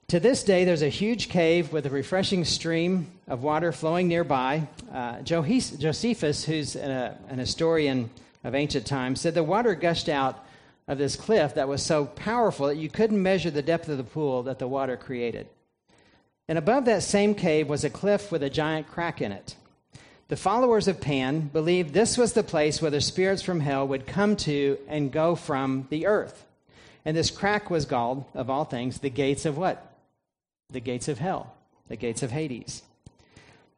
To 0.10 0.20
this 0.20 0.44
day, 0.44 0.66
there's 0.66 0.84
a 0.84 0.90
huge 0.90 1.30
cave 1.30 1.74
with 1.74 1.86
a 1.86 1.90
refreshing 1.90 2.46
stream 2.46 3.08
of 3.28 3.42
water 3.42 3.72
flowing 3.72 4.08
nearby. 4.08 4.68
Uh, 4.94 5.22
Josephus, 5.22 6.46
who's 6.46 6.76
a, 6.76 7.18
an 7.30 7.40
historian 7.40 8.10
of 8.44 8.54
ancient 8.54 8.86
times, 8.86 9.22
said 9.22 9.34
the 9.34 9.44
water 9.44 9.74
gushed 9.76 10.10
out 10.10 10.46
of 10.88 10.98
this 10.98 11.16
cliff 11.16 11.56
that 11.56 11.68
was 11.68 11.84
so 11.84 12.06
powerful 12.06 12.68
that 12.68 12.78
you 12.78 12.90
couldn't 12.90 13.22
measure 13.22 13.52
the 13.52 13.62
depth 13.62 13.90
of 13.90 13.98
the 13.98 14.04
pool 14.04 14.44
that 14.44 14.60
the 14.60 14.68
water 14.68 14.96
created. 14.96 15.48
And 16.48 16.58
above 16.58 16.86
that 16.86 17.04
same 17.04 17.36
cave 17.36 17.68
was 17.68 17.84
a 17.84 17.90
cliff 17.90 18.32
with 18.32 18.42
a 18.42 18.50
giant 18.50 18.88
crack 18.88 19.22
in 19.22 19.32
it. 19.32 19.56
The 20.30 20.38
followers 20.38 20.88
of 20.88 21.02
Pan 21.02 21.42
believed 21.42 21.94
this 21.94 22.18
was 22.18 22.34
the 22.34 22.44
place 22.44 22.82
where 22.82 22.92
the 22.92 23.02
spirits 23.02 23.42
from 23.42 23.60
hell 23.60 23.88
would 23.88 24.08
come 24.08 24.36
to 24.38 24.78
and 24.88 25.12
go 25.12 25.36
from 25.36 25.88
the 25.90 26.06
earth. 26.06 26.46
And 27.06 27.16
this 27.16 27.32
crack 27.32 27.70
was 27.70 27.86
called, 27.86 28.26
of 28.34 28.50
all 28.50 28.66
things, 28.66 29.00
the 29.00 29.10
gates 29.10 29.46
of 29.46 29.58
what? 29.58 29.88
the 30.70 30.80
gates 30.80 31.08
of 31.08 31.20
hell, 31.20 31.54
the 31.88 31.96
gates 31.96 32.24
of 32.24 32.32
Hades. 32.32 32.84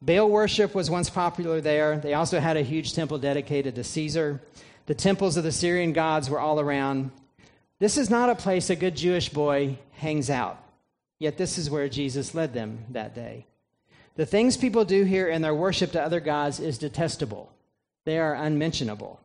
Baal 0.02 0.30
worship 0.30 0.74
was 0.74 0.90
once 0.90 1.10
popular 1.10 1.62
there. 1.62 2.00
They 2.00 2.14
also 2.14 2.40
had 2.40 2.58
a 2.58 2.62
huge 2.62 2.94
temple 2.94 3.20
dedicated 3.20 3.76
to 3.76 3.84
Caesar. 3.84 4.42
The 4.90 4.96
temples 4.96 5.38
of 5.38 5.44
the 5.44 5.52
Syrian 5.52 5.94
gods 5.94 6.32
were 6.32 6.40
all 6.40 6.60
around. 6.60 7.12
This 7.78 7.96
is 7.96 8.10
not 8.10 8.32
a 8.32 8.36
place 8.36 8.72
a 8.72 8.76
good 8.76 8.98
Jewish 8.98 9.30
boy 9.30 9.78
hangs 9.92 10.32
out. 10.32 10.58
Yet 11.20 11.38
this 11.38 11.60
is 11.60 11.70
where 11.70 11.88
Jesus 11.88 12.34
led 12.34 12.56
them 12.56 12.86
that 12.90 13.14
day. 13.14 13.46
The 14.16 14.26
things 14.26 14.58
people 14.58 14.86
do 14.86 15.04
here 15.04 15.28
in 15.28 15.44
their 15.44 15.54
worship 15.54 15.92
to 15.92 16.02
other 16.02 16.20
gods 16.20 16.60
is 16.60 16.80
detestable. 16.80 17.52
They 18.06 18.18
are 18.18 18.34
unmentionable. 18.34 19.20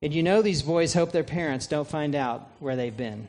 And 0.00 0.14
you 0.14 0.22
know 0.22 0.42
these 0.42 0.62
boys 0.62 0.94
hope 0.94 1.10
their 1.10 1.24
parents 1.24 1.66
don't 1.66 1.88
find 1.88 2.14
out 2.14 2.48
where 2.60 2.76
they've 2.76 2.96
been. 2.96 3.26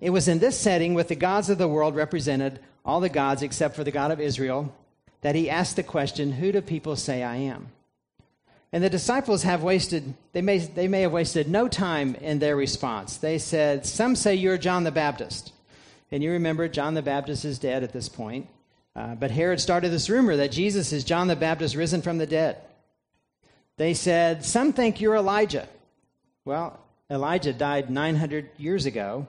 It 0.00 0.08
was 0.08 0.26
in 0.26 0.38
this 0.38 0.58
setting, 0.58 0.94
with 0.94 1.08
the 1.08 1.16
gods 1.16 1.50
of 1.50 1.58
the 1.58 1.68
world 1.68 1.94
represented, 1.94 2.60
all 2.82 3.00
the 3.00 3.10
gods 3.10 3.42
except 3.42 3.76
for 3.76 3.84
the 3.84 3.90
God 3.90 4.10
of 4.10 4.22
Israel, 4.22 4.74
that 5.20 5.34
he 5.34 5.50
asked 5.50 5.76
the 5.76 5.82
question, 5.82 6.32
Who 6.32 6.50
do 6.50 6.62
people 6.62 6.96
say 6.96 7.22
I 7.22 7.36
am? 7.36 7.68
And 8.72 8.84
the 8.84 8.90
disciples 8.90 9.42
have 9.42 9.62
wasted, 9.62 10.14
they 10.32 10.42
may, 10.42 10.58
they 10.58 10.86
may 10.86 11.02
have 11.02 11.12
wasted 11.12 11.48
no 11.48 11.66
time 11.66 12.14
in 12.14 12.38
their 12.38 12.54
response. 12.54 13.16
They 13.16 13.38
said, 13.38 13.84
Some 13.84 14.14
say 14.14 14.36
you're 14.36 14.58
John 14.58 14.84
the 14.84 14.92
Baptist. 14.92 15.52
And 16.12 16.22
you 16.22 16.32
remember, 16.32 16.68
John 16.68 16.94
the 16.94 17.02
Baptist 17.02 17.44
is 17.44 17.58
dead 17.58 17.82
at 17.82 17.92
this 17.92 18.08
point. 18.08 18.48
Uh, 18.94 19.14
but 19.14 19.30
Herod 19.30 19.60
started 19.60 19.90
this 19.90 20.10
rumor 20.10 20.36
that 20.36 20.52
Jesus 20.52 20.92
is 20.92 21.04
John 21.04 21.28
the 21.28 21.36
Baptist 21.36 21.74
risen 21.74 22.02
from 22.02 22.18
the 22.18 22.26
dead. 22.26 22.58
They 23.76 23.94
said, 23.94 24.44
Some 24.44 24.72
think 24.72 25.00
you're 25.00 25.16
Elijah. 25.16 25.68
Well, 26.44 26.78
Elijah 27.10 27.52
died 27.52 27.90
900 27.90 28.50
years 28.56 28.86
ago, 28.86 29.26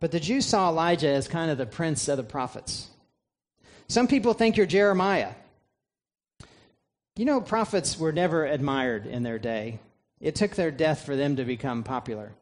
but 0.00 0.12
the 0.12 0.20
Jews 0.20 0.44
saw 0.44 0.68
Elijah 0.68 1.08
as 1.08 1.28
kind 1.28 1.50
of 1.50 1.58
the 1.58 1.66
prince 1.66 2.08
of 2.08 2.16
the 2.16 2.22
prophets. 2.22 2.88
Some 3.88 4.06
people 4.06 4.34
think 4.34 4.56
you're 4.56 4.66
Jeremiah. 4.66 5.32
You 7.16 7.24
know, 7.24 7.40
prophets 7.40 7.98
were 7.98 8.12
never 8.12 8.44
admired 8.44 9.06
in 9.06 9.22
their 9.22 9.38
day. 9.38 9.78
It 10.20 10.34
took 10.34 10.54
their 10.54 10.70
death 10.70 11.04
for 11.04 11.16
them 11.16 11.36
to 11.36 11.44
become 11.44 11.82
popular. 11.82 12.32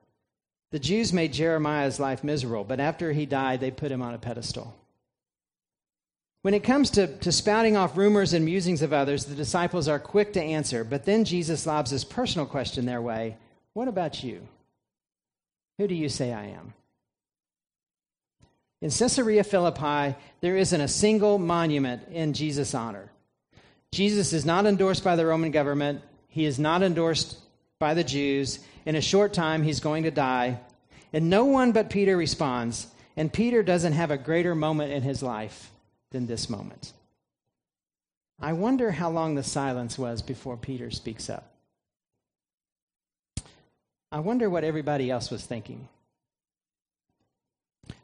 The 0.73 0.81
Jews 0.81 1.13
made 1.13 1.33
Jeremiah's 1.33 2.01
life 2.01 2.25
miserable, 2.25 2.65
but 2.65 2.81
after 2.81 3.13
he 3.13 3.27
died, 3.27 3.61
they 3.61 3.71
put 3.71 3.93
him 3.93 4.03
on 4.03 4.15
a 4.15 4.19
pedestal. 4.19 4.75
When 6.43 6.55
it 6.55 6.65
comes 6.65 6.91
to, 6.91 7.07
to 7.19 7.31
spouting 7.31 7.77
off 7.77 7.97
rumors 7.97 8.33
and 8.33 8.45
musings 8.45 8.83
of 8.83 8.93
others, 8.93 9.25
the 9.25 9.37
disciples 9.37 9.89
are 9.89 10.01
quick 10.01 10.33
to 10.33 10.43
answer, 10.43 10.83
but 10.83 11.05
then 11.05 11.25
Jesus 11.25 11.67
lobs 11.67 11.91
his 11.91 12.05
personal 12.05 12.45
question 12.45 12.85
their 12.85 13.01
way 13.01 13.37
What 13.73 13.89
about 13.89 14.23
you? 14.23 14.47
Who 15.79 15.89
do 15.89 15.95
you 15.95 16.09
say 16.09 16.33
I 16.33 16.47
am? 16.47 16.75
In 18.83 18.91
Caesarea 18.91 19.45
Philippi, 19.45 20.17
there 20.41 20.57
isn't 20.57 20.81
a 20.81 20.89
single 20.89 21.39
monument 21.39 22.09
in 22.11 22.35
Jesus' 22.35 22.75
honor. 22.75 23.11
Jesus 23.95 24.33
is 24.33 24.45
not 24.45 24.67
endorsed 24.67 25.05
by 25.05 25.15
the 25.15 25.25
Roman 25.25 25.53
government. 25.53 26.03
He 26.27 26.45
is 26.45 26.59
not 26.59 26.83
endorsed 26.83 27.39
by 27.79 27.95
the 27.95 28.03
Jews. 28.03 28.59
In 28.85 28.97
a 28.97 29.01
short 29.01 29.33
time, 29.33 29.63
he's 29.63 29.79
going 29.79 30.03
to 30.03 30.11
die. 30.11 30.59
And 31.13 31.31
no 31.31 31.45
one 31.45 31.71
but 31.71 31.91
Peter 31.91 32.17
responds. 32.17 32.89
And 33.17 33.33
Peter 33.33 33.63
doesn't 33.63 33.93
have 33.93 34.11
a 34.11 34.19
greater 34.19 34.57
moment 34.57 34.93
in 34.93 35.03
his 35.03 35.23
life 35.23 35.71
than 36.11 36.27
this 36.27 36.51
moment. 36.51 36.93
I 38.41 38.53
wonder 38.53 38.91
how 38.91 39.11
long 39.11 39.37
the 39.37 39.45
silence 39.45 39.97
was 39.97 40.23
before 40.23 40.57
Peter 40.57 40.91
speaks 40.91 41.31
up. 41.31 41.53
I 44.11 44.19
wonder 44.19 44.51
what 44.51 44.65
everybody 44.65 45.09
else 45.09 45.31
was 45.31 45.47
thinking. 45.47 45.87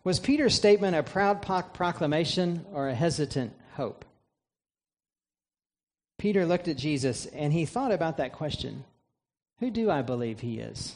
Was 0.05 0.21
Peter's 0.21 0.55
statement 0.55 0.95
a 0.95 1.03
proud 1.03 1.43
proclamation 1.43 2.65
or 2.73 2.89
a 2.89 2.95
hesitant 2.95 3.53
hope? 3.75 4.05
Peter 6.21 6.45
looked 6.45 6.69
at 6.69 6.77
Jesus 6.77 7.25
and 7.25 7.51
he 7.51 7.65
thought 7.65 7.93
about 7.93 8.19
that 8.19 8.35
question 8.35 8.85
Who 9.59 9.71
do 9.71 9.91
I 9.91 10.03
believe 10.03 10.41
he 10.41 10.59
is? 10.59 10.95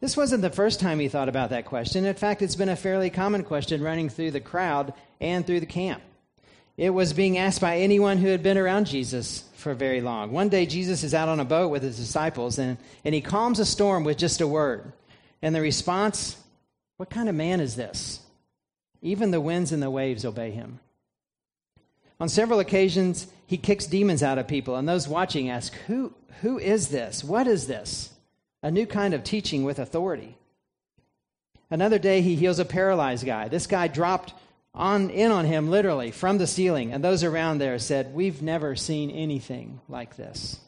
This 0.00 0.16
wasn't 0.16 0.42
the 0.42 0.50
first 0.50 0.80
time 0.80 0.98
he 0.98 1.06
thought 1.06 1.28
about 1.28 1.50
that 1.50 1.66
question. 1.66 2.04
In 2.04 2.14
fact, 2.16 2.42
it's 2.42 2.56
been 2.56 2.68
a 2.68 2.74
fairly 2.74 3.10
common 3.10 3.44
question 3.44 3.80
running 3.80 4.08
through 4.08 4.32
the 4.32 4.40
crowd 4.40 4.92
and 5.20 5.46
through 5.46 5.60
the 5.60 5.66
camp. 5.66 6.02
It 6.76 6.90
was 6.90 7.12
being 7.12 7.38
asked 7.38 7.60
by 7.60 7.78
anyone 7.78 8.18
who 8.18 8.26
had 8.26 8.42
been 8.42 8.58
around 8.58 8.88
Jesus 8.88 9.44
for 9.54 9.72
very 9.72 10.00
long. 10.00 10.32
One 10.32 10.48
day, 10.48 10.66
Jesus 10.66 11.04
is 11.04 11.14
out 11.14 11.28
on 11.28 11.38
a 11.38 11.44
boat 11.44 11.68
with 11.68 11.84
his 11.84 11.96
disciples 11.96 12.58
and, 12.58 12.76
and 13.04 13.14
he 13.14 13.20
calms 13.20 13.60
a 13.60 13.64
storm 13.64 14.02
with 14.02 14.18
just 14.18 14.40
a 14.40 14.48
word. 14.48 14.92
And 15.42 15.54
the 15.54 15.60
response, 15.60 16.36
What 16.96 17.08
kind 17.08 17.28
of 17.28 17.36
man 17.36 17.60
is 17.60 17.76
this? 17.76 18.18
Even 19.00 19.30
the 19.30 19.40
winds 19.40 19.70
and 19.70 19.80
the 19.80 19.90
waves 19.90 20.24
obey 20.24 20.50
him. 20.50 20.80
On 22.20 22.28
several 22.28 22.60
occasions, 22.60 23.26
he 23.46 23.56
kicks 23.56 23.86
demons 23.86 24.22
out 24.22 24.38
of 24.38 24.46
people, 24.46 24.76
and 24.76 24.86
those 24.86 25.08
watching 25.08 25.48
ask, 25.48 25.72
Who, 25.86 26.12
who 26.42 26.58
is 26.58 26.88
this? 26.88 27.24
What 27.24 27.46
is 27.46 27.66
this? 27.66 28.10
A 28.62 28.70
new 28.70 28.86
kind 28.86 29.14
of 29.14 29.24
teaching 29.24 29.64
with 29.64 29.78
authority. 29.78 30.36
Another 31.70 31.98
day, 31.98 32.20
he 32.20 32.36
heals 32.36 32.58
a 32.58 32.64
paralyzed 32.64 33.24
guy. 33.24 33.48
This 33.48 33.66
guy 33.66 33.88
dropped 33.88 34.34
on, 34.74 35.08
in 35.10 35.30
on 35.30 35.46
him 35.46 35.70
literally 35.70 36.10
from 36.10 36.36
the 36.36 36.46
ceiling, 36.46 36.92
and 36.92 37.02
those 37.02 37.24
around 37.24 37.58
there 37.58 37.78
said, 37.78 38.12
We've 38.12 38.42
never 38.42 38.76
seen 38.76 39.10
anything 39.10 39.80
like 39.88 40.16
this. 40.16 40.60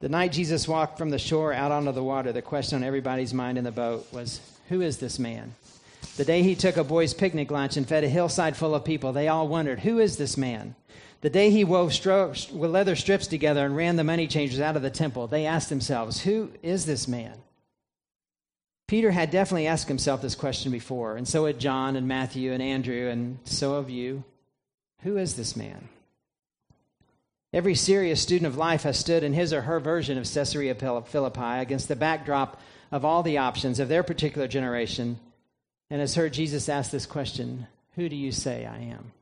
The 0.00 0.08
night 0.08 0.32
Jesus 0.32 0.68
walked 0.68 0.98
from 0.98 1.10
the 1.10 1.18
shore 1.18 1.52
out 1.52 1.72
onto 1.72 1.92
the 1.92 2.02
water, 2.02 2.32
the 2.32 2.42
question 2.42 2.76
on 2.76 2.84
everybody's 2.84 3.32
mind 3.32 3.58
in 3.58 3.64
the 3.64 3.72
boat 3.72 4.12
was, 4.12 4.40
Who 4.70 4.80
is 4.80 4.98
this 4.98 5.18
man? 5.20 5.54
The 6.16 6.24
day 6.24 6.42
he 6.42 6.54
took 6.54 6.76
a 6.76 6.84
boy's 6.84 7.12
picnic 7.12 7.50
lunch 7.50 7.76
and 7.76 7.86
fed 7.86 8.04
a 8.04 8.08
hillside 8.08 8.56
full 8.56 8.74
of 8.74 8.84
people, 8.84 9.12
they 9.12 9.28
all 9.28 9.48
wondered, 9.48 9.80
Who 9.80 9.98
is 9.98 10.16
this 10.16 10.36
man? 10.36 10.74
The 11.20 11.30
day 11.30 11.50
he 11.50 11.64
wove 11.64 11.90
stro- 11.90 12.48
leather 12.52 12.96
strips 12.96 13.26
together 13.26 13.64
and 13.64 13.76
ran 13.76 13.96
the 13.96 14.04
money 14.04 14.26
changers 14.26 14.60
out 14.60 14.76
of 14.76 14.82
the 14.82 14.90
temple, 14.90 15.26
they 15.26 15.46
asked 15.46 15.68
themselves, 15.68 16.22
Who 16.22 16.50
is 16.62 16.86
this 16.86 17.08
man? 17.08 17.34
Peter 18.86 19.10
had 19.10 19.30
definitely 19.30 19.66
asked 19.66 19.88
himself 19.88 20.22
this 20.22 20.36
question 20.36 20.70
before, 20.70 21.16
and 21.16 21.26
so 21.26 21.46
had 21.46 21.58
John 21.58 21.96
and 21.96 22.06
Matthew 22.06 22.52
and 22.52 22.62
Andrew, 22.62 23.08
and 23.08 23.38
so 23.44 23.76
have 23.76 23.90
you. 23.90 24.22
Who 25.02 25.16
is 25.16 25.34
this 25.34 25.56
man? 25.56 25.88
Every 27.52 27.74
serious 27.74 28.20
student 28.20 28.46
of 28.46 28.56
life 28.56 28.84
has 28.84 28.98
stood 28.98 29.24
in 29.24 29.32
his 29.32 29.52
or 29.52 29.62
her 29.62 29.80
version 29.80 30.18
of 30.18 30.32
Caesarea 30.32 30.74
Philippi 30.74 31.60
against 31.60 31.88
the 31.88 31.96
backdrop 31.96 32.60
of 32.92 33.04
all 33.04 33.22
the 33.22 33.38
options 33.38 33.80
of 33.80 33.88
their 33.88 34.02
particular 34.02 34.46
generation 34.46 35.18
and 35.90 36.00
has 36.00 36.14
heard 36.14 36.32
Jesus 36.32 36.68
ask 36.68 36.90
this 36.90 37.06
question 37.06 37.66
Who 37.94 38.08
do 38.08 38.16
you 38.16 38.32
say 38.32 38.66
I 38.66 38.78
am? 38.78 39.12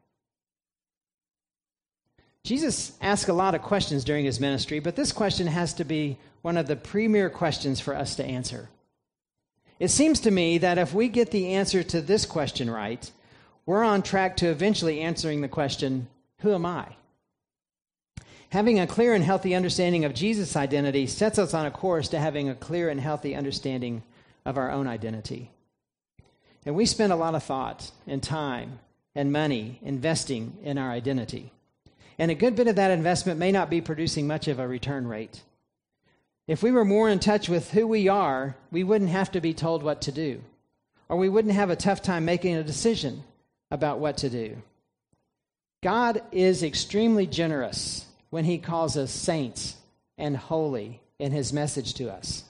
Jesus 2.45 2.93
asked 3.01 3.29
a 3.29 3.35
lot 3.35 3.55
of 3.55 3.63
questions 3.63 4.05
during 4.05 4.27
his 4.27 4.39
ministry, 4.39 4.79
but 4.79 4.97
this 4.97 5.13
question 5.13 5.47
has 5.47 5.73
to 5.75 5.85
be 5.85 6.19
one 6.43 6.59
of 6.59 6.67
the 6.67 6.77
premier 6.77 7.31
questions 7.31 7.81
for 7.81 7.95
us 7.97 8.17
to 8.17 8.25
answer. 8.25 8.69
It 9.81 9.89
seems 9.89 10.21
to 10.21 10.31
me 10.31 10.59
that 10.59 10.77
if 10.77 10.93
we 10.93 11.09
get 11.09 11.31
the 11.31 11.55
answer 11.55 11.83
to 11.83 12.03
this 12.03 12.27
question 12.27 12.71
right, 12.71 13.11
we're 13.65 13.83
on 13.83 14.03
track 14.03 14.37
to 14.39 14.49
eventually 14.49 15.01
answering 15.01 15.41
the 15.41 15.49
question, 15.49 16.09
Who 16.41 16.53
am 16.53 16.67
I? 16.67 16.97
Having 18.51 18.79
a 18.79 18.87
clear 18.87 19.15
and 19.15 19.25
healthy 19.25 19.55
understanding 19.55 20.05
of 20.05 20.15
Jesus' 20.15 20.55
identity 20.55 21.07
sets 21.07 21.39
us 21.39 21.55
on 21.55 21.67
a 21.67 21.71
course 21.71 22.09
to 22.11 22.21
having 22.21 22.49
a 22.49 22.55
clear 22.55 22.91
and 22.91 23.01
healthy 23.01 23.35
understanding 23.35 24.03
of 24.45 24.59
our 24.59 24.71
own 24.71 24.87
identity. 24.87 25.51
And 26.67 26.75
we 26.75 26.87
spend 26.87 27.13
a 27.13 27.17
lot 27.17 27.35
of 27.35 27.43
thought 27.43 27.91
and 28.07 28.23
time 28.23 28.79
and 29.15 29.33
money 29.33 29.79
investing 29.83 30.59
in 30.63 30.79
our 30.79 30.91
identity. 30.91 31.53
And 32.19 32.31
a 32.31 32.35
good 32.35 32.57
bit 32.57 32.69
of 32.69 32.77
that 32.77 32.91
investment 32.91 33.39
may 33.39 33.53
not 33.53 33.71
be 33.71 33.81
producing 33.81 34.27
much 34.27 34.49
of 34.49 34.59
a 34.59 34.69
return 34.69 35.07
rate. 35.07 35.43
If 36.47 36.63
we 36.63 36.71
were 36.71 36.85
more 36.85 37.09
in 37.09 37.19
touch 37.19 37.49
with 37.49 37.71
who 37.71 37.87
we 37.87 38.09
are, 38.09 38.57
we 38.71 38.85
wouldn't 38.85 39.11
have 39.11 39.33
to 39.33 39.41
be 39.41 39.55
told 39.55 39.83
what 39.83 40.03
to 40.03 40.13
do, 40.13 40.43
or 41.09 41.17
we 41.17 41.29
wouldn't 41.29 41.55
have 41.55 41.71
a 41.71 41.77
tough 41.77 42.03
time 42.03 42.25
making 42.25 42.55
a 42.55 42.63
decision 42.63 43.25
about 43.71 43.99
what 43.99 44.19
to 44.19 44.31
do. 44.31 44.57
God 45.83 46.23
is 46.33 46.63
extremely 46.63 47.27
generous 47.27 48.07
when 48.31 48.45
He 48.45 48.59
calls 48.59 48.97
us 48.97 49.11
saints 49.11 49.77
and 50.19 50.37
holy 50.37 51.01
in 51.19 51.33
His 51.33 51.53
message 51.53 51.95
to 51.95 52.13
us. 52.13 52.45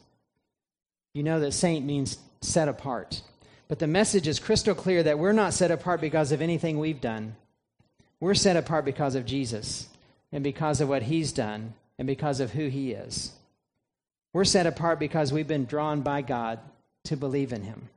You 1.14 1.22
know 1.22 1.40
that 1.40 1.52
saint 1.52 1.84
means 1.84 2.18
set 2.40 2.68
apart. 2.68 3.22
But 3.68 3.78
the 3.78 3.86
message 3.86 4.28
is 4.28 4.38
crystal 4.38 4.74
clear 4.74 5.02
that 5.02 5.18
we're 5.18 5.32
not 5.32 5.54
set 5.54 5.70
apart 5.70 6.00
because 6.00 6.32
of 6.32 6.42
anything 6.42 6.78
we've 6.78 7.00
done. 7.00 7.36
We're 8.20 8.34
set 8.34 8.56
apart 8.56 8.84
because 8.84 9.14
of 9.14 9.26
Jesus 9.26 9.88
and 10.32 10.44
because 10.44 10.80
of 10.80 10.88
what 10.88 11.02
he's 11.02 11.32
done 11.32 11.74
and 11.98 12.06
because 12.06 12.40
of 12.40 12.52
who 12.52 12.68
he 12.68 12.92
is. 12.92 13.32
We're 14.32 14.44
set 14.44 14.66
apart 14.66 14.98
because 14.98 15.32
we've 15.32 15.48
been 15.48 15.64
drawn 15.64 16.02
by 16.02 16.22
God 16.22 16.58
to 17.04 17.16
believe 17.16 17.52
in 17.52 17.62
him. 17.62 17.88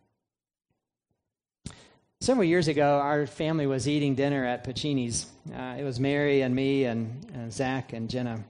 Several 2.20 2.46
years 2.46 2.68
ago, 2.68 3.00
our 3.00 3.28
family 3.28 3.68
was 3.68 3.88
eating 3.88 4.16
dinner 4.16 4.46
at 4.46 4.64
Pacini's. 4.64 5.28
Uh, 5.54 5.76
it 5.78 5.84
was 5.84 6.00
Mary 6.00 6.42
and 6.42 6.56
me 6.56 6.86
and, 6.86 7.26
and 7.34 7.54
Zach 7.54 7.94
and 7.94 8.10
Jenna. 8.10 8.44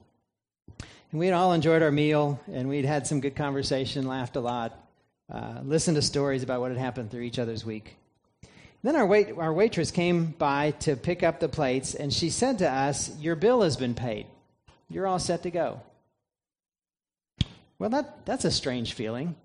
And 1.12 1.20
we'd 1.20 1.32
all 1.32 1.54
enjoyed 1.54 1.82
our 1.82 1.92
meal, 1.92 2.40
and 2.52 2.70
we'd 2.70 2.86
had 2.86 3.08
some 3.08 3.22
good 3.22 3.36
conversation, 3.36 4.08
laughed 4.08 4.36
a 4.36 4.40
lot 4.40 4.87
uh, 5.32 5.60
listen 5.64 5.96
to 5.96 6.02
stories 6.02 6.44
about 6.44 6.62
what 6.62 6.72
had 6.72 6.80
happened 6.80 7.12
through 7.12 7.22
each 7.22 7.40
other's 7.40 7.66
week. 7.66 7.96
Then 8.84 8.96
our, 8.96 9.06
wait, 9.06 9.38
our 9.38 9.52
waitress 9.52 9.92
came 9.92 10.28
by 10.28 10.72
to 10.82 10.96
pick 10.96 11.24
up 11.24 11.40
the 11.40 11.50
plates, 11.50 11.96
and 11.96 12.14
she 12.14 12.30
said 12.30 12.60
to 12.60 12.72
us, 12.72 13.18
Your 13.20 13.36
bill 13.36 13.62
has 13.62 13.76
been 13.76 13.96
paid. 13.96 14.28
You're 14.90 15.08
all 15.08 15.20
set 15.20 15.44
to 15.44 15.52
go. 15.52 15.82
Well, 17.80 17.90
that, 17.90 18.26
that's 18.26 18.46
a 18.46 18.52
strange 18.52 18.94
feeling. 18.94 19.36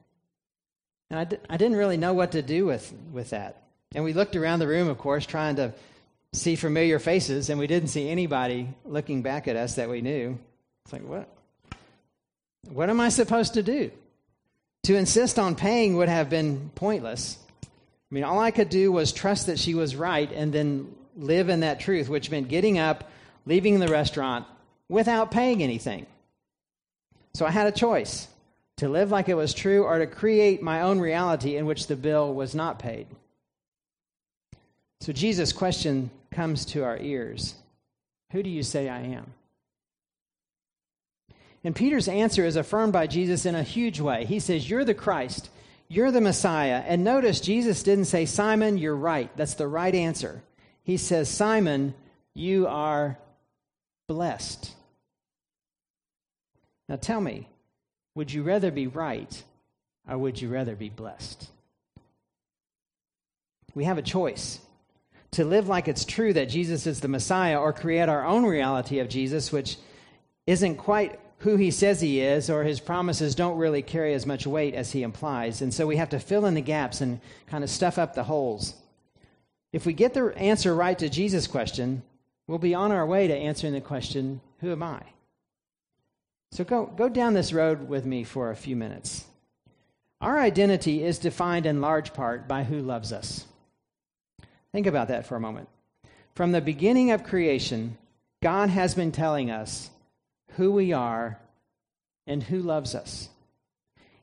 And 1.11 1.19
I 1.21 1.25
d- 1.25 1.39
I 1.51 1.57
didn't 1.57 1.77
really 1.77 1.97
know 1.97 2.15
what 2.15 2.33
to 2.33 2.43
do 2.43 2.67
with, 2.67 2.93
with 3.13 3.31
that. 3.31 3.63
And 3.95 4.05
we 4.05 4.13
looked 4.13 4.37
around 4.37 4.61
the 4.61 4.67
room, 4.67 4.89
of 4.89 4.99
course, 4.99 5.27
trying 5.27 5.57
to 5.57 5.75
see 6.33 6.57
familiar 6.57 6.99
faces, 6.99 7.51
and 7.51 7.59
we 7.59 7.67
didn't 7.67 7.89
see 7.89 8.09
anybody 8.09 8.69
looking 8.85 9.23
back 9.23 9.49
at 9.49 9.57
us 9.57 9.75
that 9.75 9.91
we 9.91 10.01
knew. 10.01 10.39
It's 10.85 10.93
like, 10.93 11.03
what? 11.03 11.29
What 12.71 12.89
am 12.89 13.01
I 13.01 13.09
supposed 13.09 13.55
to 13.55 13.63
do? 13.63 13.91
To 14.85 14.97
insist 14.97 15.39
on 15.39 15.55
paying 15.55 15.97
would 15.97 16.09
have 16.09 16.29
been 16.29 16.71
pointless. 16.75 17.39
I 17.63 17.67
mean, 18.11 18.25
all 18.25 18.41
I 18.41 18.51
could 18.51 18.69
do 18.69 18.91
was 18.91 19.13
trust 19.13 19.47
that 19.47 19.59
she 19.59 19.75
was 19.75 19.95
right 19.95 20.31
and 20.33 20.53
then 20.53 20.93
live 21.17 21.49
in 21.49 21.61
that 21.61 21.81
truth, 21.81 22.09
which 22.09 22.31
meant 22.31 22.49
getting 22.49 22.79
up, 22.79 23.11
leaving 23.47 23.79
the 23.79 23.89
restaurant 23.89 24.47
without 24.89 25.31
paying 25.31 25.63
anything. 25.63 26.07
So 27.35 27.47
I 27.47 27.51
had 27.51 27.67
a 27.67 27.73
choice 27.73 28.29
to 28.79 28.89
live 28.89 29.11
like 29.11 29.29
it 29.29 29.35
was 29.35 29.55
true 29.55 29.85
or 29.85 29.99
to 29.99 30.07
create 30.07 30.63
my 30.63 30.83
own 30.83 30.99
reality 30.99 31.57
in 31.57 31.67
which 31.67 31.87
the 31.87 31.97
bill 31.97 32.35
was 32.35 32.55
not 32.55 32.79
paid. 32.79 33.07
So 35.01 35.13
Jesus' 35.13 35.53
question 35.53 36.11
comes 36.31 36.65
to 36.67 36.85
our 36.85 36.99
ears 36.99 37.55
Who 38.33 38.43
do 38.43 38.51
you 38.51 38.63
say 38.63 38.89
I 38.89 39.01
am? 39.01 39.33
And 41.65 41.77
Peter's 41.77 42.09
answer 42.09 42.45
is 42.45 42.57
affirmed 42.57 42.93
by 42.93 43.07
Jesus 43.07 43.47
in 43.47 43.55
a 43.55 43.63
huge 43.63 44.01
way. 44.01 44.25
He 44.25 44.41
says, 44.41 44.69
You're 44.69 44.85
the 44.85 44.95
Christ. 44.95 45.49
You're 45.89 46.11
the 46.11 46.21
Messiah. 46.21 46.83
And 46.87 47.05
notice 47.05 47.41
Jesus 47.41 47.83
didn't 47.83 48.07
say, 48.07 48.25
Simon, 48.25 48.79
you're 48.79 48.97
right. 48.97 49.31
That's 49.37 49.55
the 49.55 49.69
right 49.69 49.95
answer. 49.95 50.43
He 50.85 50.97
says, 50.97 51.29
Simon, 51.29 51.95
you 52.35 52.67
are 52.67 53.19
blessed. 54.09 54.73
Now 56.89 56.97
tell 56.97 57.21
me, 57.21 57.49
would 58.15 58.33
you 58.33 58.43
rather 58.43 58.71
be 58.71 58.87
right 58.87 59.43
or 60.09 60.19
would 60.19 60.41
you 60.41 60.49
rather 60.49 60.75
be 60.75 60.89
blessed? 60.89 61.49
We 63.75 63.85
have 63.85 63.99
a 63.99 64.03
choice 64.03 64.59
to 65.33 65.45
live 65.45 65.69
like 65.69 65.89
it's 65.89 66.05
true 66.05 66.33
that 66.33 66.51
Jesus 66.51 66.87
is 66.87 67.01
the 67.01 67.09
Messiah 67.09 67.59
or 67.59 67.73
create 67.73 68.09
our 68.09 68.25
own 68.25 68.45
reality 68.45 68.99
of 68.99 69.09
Jesus, 69.09 69.51
which 69.51 69.77
isn't 70.47 70.77
quite 70.77 71.19
who 71.43 71.57
he 71.57 71.73
says 71.73 72.01
he 72.01 72.21
is, 72.21 72.49
or 72.49 72.63
his 72.63 72.79
promises 72.79 73.35
don't 73.35 73.59
really 73.59 73.83
carry 73.83 74.15
as 74.15 74.27
much 74.27 74.47
weight 74.47 74.75
as 74.75 74.93
he 74.93 75.03
implies. 75.03 75.61
And 75.61 75.75
so 75.75 75.87
we 75.87 75.97
have 75.97 76.11
to 76.11 76.21
fill 76.21 76.47
in 76.47 76.55
the 76.55 76.61
gaps 76.61 77.01
and 77.01 77.21
kind 77.49 77.65
of 77.65 77.71
stuff 77.71 77.99
up 77.99 78.15
the 78.15 78.23
holes. 78.23 78.75
If 79.73 79.85
we 79.85 79.93
get 79.93 80.15
the 80.15 80.33
answer 80.37 80.75
right 80.75 80.97
to 81.01 81.09
Jesus' 81.09 81.49
question, 81.49 82.03
we'll 82.47 82.59
be 82.59 82.75
on 82.75 82.93
our 82.93 83.05
way 83.05 83.27
to 83.27 83.35
answering 83.35 83.73
the 83.73 83.81
question, 83.81 84.41
Who 84.61 84.71
am 84.71 84.85
I? 84.85 85.03
So 86.53 86.63
go, 86.63 86.87
go 86.87 87.09
down 87.09 87.35
this 87.35 87.53
road 87.53 87.89
with 87.89 88.07
me 88.07 88.23
for 88.23 88.51
a 88.51 88.57
few 88.57 88.77
minutes. 88.77 89.25
Our 90.21 90.39
identity 90.39 91.03
is 91.03 91.19
defined 91.19 91.67
in 91.67 91.81
large 91.81 92.13
part 92.13 92.47
by 92.47 92.63
who 92.63 92.81
loves 92.81 93.13
us. 93.13 93.47
Think 94.71 94.87
about 94.87 95.09
that 95.09 95.27
for 95.27 95.35
a 95.35 95.41
moment. 95.41 95.69
From 96.37 96.53
the 96.53 96.61
beginning 96.61 97.11
of 97.11 97.25
creation, 97.25 97.99
God 98.43 98.69
has 98.71 98.95
been 98.95 99.11
telling 99.11 99.51
us 99.51 99.91
who 100.57 100.73
we 100.73 100.93
are 100.93 101.39
and 102.27 102.43
who 102.43 102.61
loves 102.61 102.95
us. 102.95 103.29